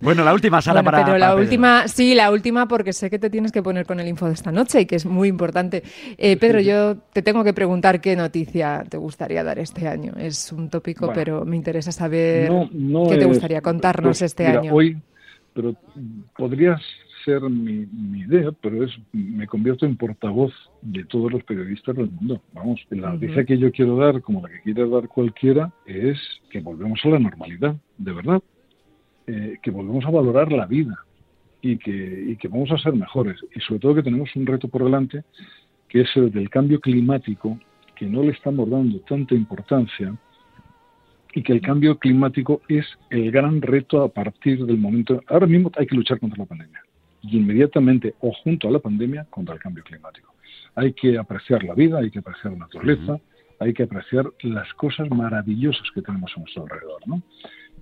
[0.00, 0.98] Bueno, la última sala Bueno, para.
[1.04, 1.42] pero para la Pedro.
[1.42, 4.32] última, sí, la última, porque sé que te tienes que poner con el info de
[4.34, 5.82] esta noche y que es muy importante.
[6.18, 10.12] Eh, Pedro, yo te tengo que preguntar qué noticia te gustaría dar este año.
[10.18, 14.18] Es un tópico, Bueno, pero me interesa saber No, no qué te es- gustaría contarnos
[14.18, 14.74] pues, este mira, año.
[14.74, 14.96] Hoy,
[15.54, 15.74] pero
[16.36, 16.78] podría
[17.24, 22.10] ser mi, mi idea, pero es me convierto en portavoz de todos los periodistas del
[22.10, 22.42] mundo.
[22.52, 26.18] Vamos, la noticia que yo quiero dar, como la que quiere dar cualquiera, es
[26.50, 28.42] que volvemos a la normalidad, de verdad.
[29.28, 30.96] Eh, que volvemos a valorar la vida
[31.60, 33.36] y que, y que vamos a ser mejores.
[33.54, 35.22] Y sobre todo que tenemos un reto por delante,
[35.88, 37.58] que es el del cambio climático,
[37.94, 40.12] que no le estamos dando tanta importancia
[41.34, 45.22] y que el cambio climático es el gran reto a partir del momento.
[45.28, 46.81] Ahora mismo hay que luchar contra la pandemia
[47.22, 50.34] y inmediatamente o junto a la pandemia contra el cambio climático.
[50.74, 53.18] Hay que apreciar la vida, hay que apreciar la naturaleza,
[53.58, 57.22] hay que apreciar las cosas maravillosas que tenemos a nuestro alrededor, ¿no?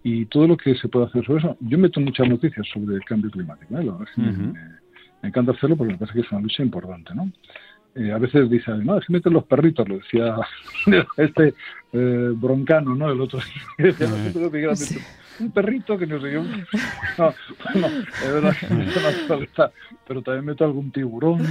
[0.03, 1.57] Y todo lo que se puede hacer sobre eso.
[1.61, 3.85] Yo meto muchas noticias sobre el cambio climático, ¿eh?
[3.85, 4.43] La verdad es que me- Ujú.
[4.55, 4.61] me,
[5.23, 7.31] me encanta hacerlo porque me parece que es una lucha importante, ¿no?
[7.95, 10.37] Eh, a veces dice, no, es que meten los perritos, lo decía
[11.17, 11.55] este
[11.93, 13.11] eh, broncano, ¿no?
[13.11, 13.41] El otro
[15.41, 16.43] no, un perrito que no sé yo.
[16.43, 17.35] No,
[17.73, 17.87] bueno,
[18.25, 19.71] es verdad que naturaleza,
[20.07, 21.47] pero también meto algún tiburón.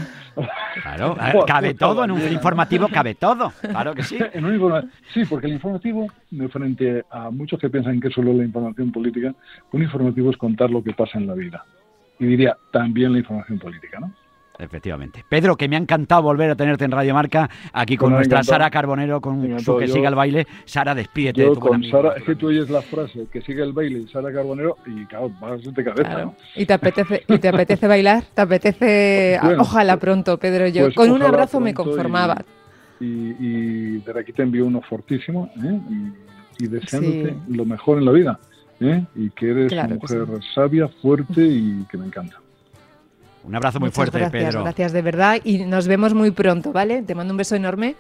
[0.82, 2.28] Claro, Joder, cabe puta todo en un ¿no?
[2.28, 3.52] informativo, cabe todo.
[3.62, 4.18] Claro que sí.
[4.34, 6.08] En un informa- sí, porque el informativo,
[6.52, 9.34] frente a muchos que piensan que es solo la información política,
[9.72, 11.66] un informativo es contar lo que pasa en la vida.
[12.20, 14.14] Y diría, también la información política, ¿no?
[14.60, 15.24] Efectivamente.
[15.28, 18.44] Pedro, que me ha encantado volver a tenerte en Radio Marca, aquí con Bueno, nuestra.
[18.44, 19.60] Sara Carbonero, con Encantado.
[19.64, 20.46] su que Yo- siga el baile.
[20.66, 21.98] Sara, despídete de tu con amigo.
[21.98, 25.06] Sara, es que tú oyes la frase que sigue el baile y Sara Carbonero y
[25.06, 26.26] claro, vas de cabeza, Claro.
[26.26, 26.36] ¿no?
[26.56, 28.24] ¿Y te apetece, y te apetece bailar?
[28.34, 29.40] ¿Te apetece?
[29.44, 30.68] Bueno, ojalá pronto, Pedro.
[30.68, 32.44] Yo pues con un abrazo me y- conformaba.
[33.00, 33.06] Y,
[33.40, 35.80] y desde aquí te envío uno fortísimo ¿eh?
[36.60, 37.56] y, y deseándote Sí.
[37.56, 38.40] lo mejor en la vida.
[38.82, 39.06] ¿eh?
[39.16, 42.36] Y que eres Claro que mujer sabia, fuerte y que me encanta.
[43.50, 44.64] Un abrazo muy Muchas fuerte, gracias, Pedro.
[44.64, 45.40] gracias de verdad.
[45.44, 47.02] Y nos vemos muy pronto, ¿vale?
[47.02, 47.96] Te mando un beso enorme.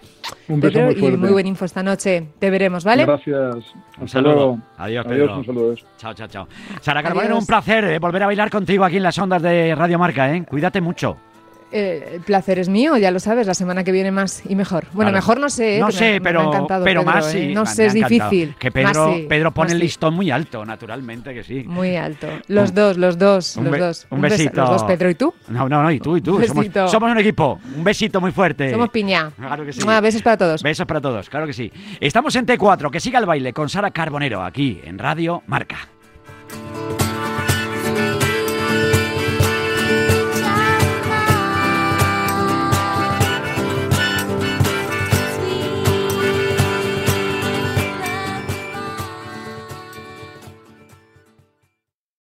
[0.47, 1.16] Un beso Pedro, muy fuerte.
[1.16, 2.28] y muy buen info esta noche.
[2.38, 3.04] Te veremos, ¿vale?
[3.04, 3.56] Gracias.
[4.00, 4.60] Un saludo.
[4.78, 5.38] Adiós, Adiós, Pedro.
[5.39, 5.76] un saludo.
[5.97, 6.47] Chao, chao, chao.
[6.82, 7.43] Sara Carbonero, Adiós.
[7.43, 10.43] un placer eh, volver a bailar contigo aquí en las ondas de Radio Marca, ¿eh?
[10.47, 11.18] Cuídate mucho.
[11.72, 14.86] Eh, el placer es mío, ya lo sabes, la semana que viene más y mejor.
[14.92, 15.18] Bueno, Claro.
[15.18, 15.80] mejor no sé, ¿eh?
[15.80, 17.48] No me- sé, pero, pero Pedro, más ¿eh?
[17.50, 17.54] sí.
[17.54, 18.30] No sé, es encantado.
[18.32, 18.56] difícil.
[18.58, 21.64] Que Pedro, Pedro pone el listón muy alto, naturalmente que sí.
[21.68, 22.28] Muy alto.
[22.48, 24.08] Los Un- dos, los dos, un los dos.
[24.10, 24.62] un besito.
[24.62, 25.32] Los dos, Pedro y tú.
[25.50, 26.38] No, no, no, y tú, y tú.
[26.38, 26.88] Un Somos, besito.
[26.88, 27.60] somos un equipo.
[27.78, 28.72] Un besito muy fuerte.
[28.72, 29.32] Somos piña.
[29.38, 29.82] Claro que sí.
[30.02, 30.64] Besos para todos.
[30.64, 31.72] Besos para todos, claro que sí.
[32.00, 35.78] Estamos en T4, que siga el baile con Sara Carbonero aquí en Radio Marca.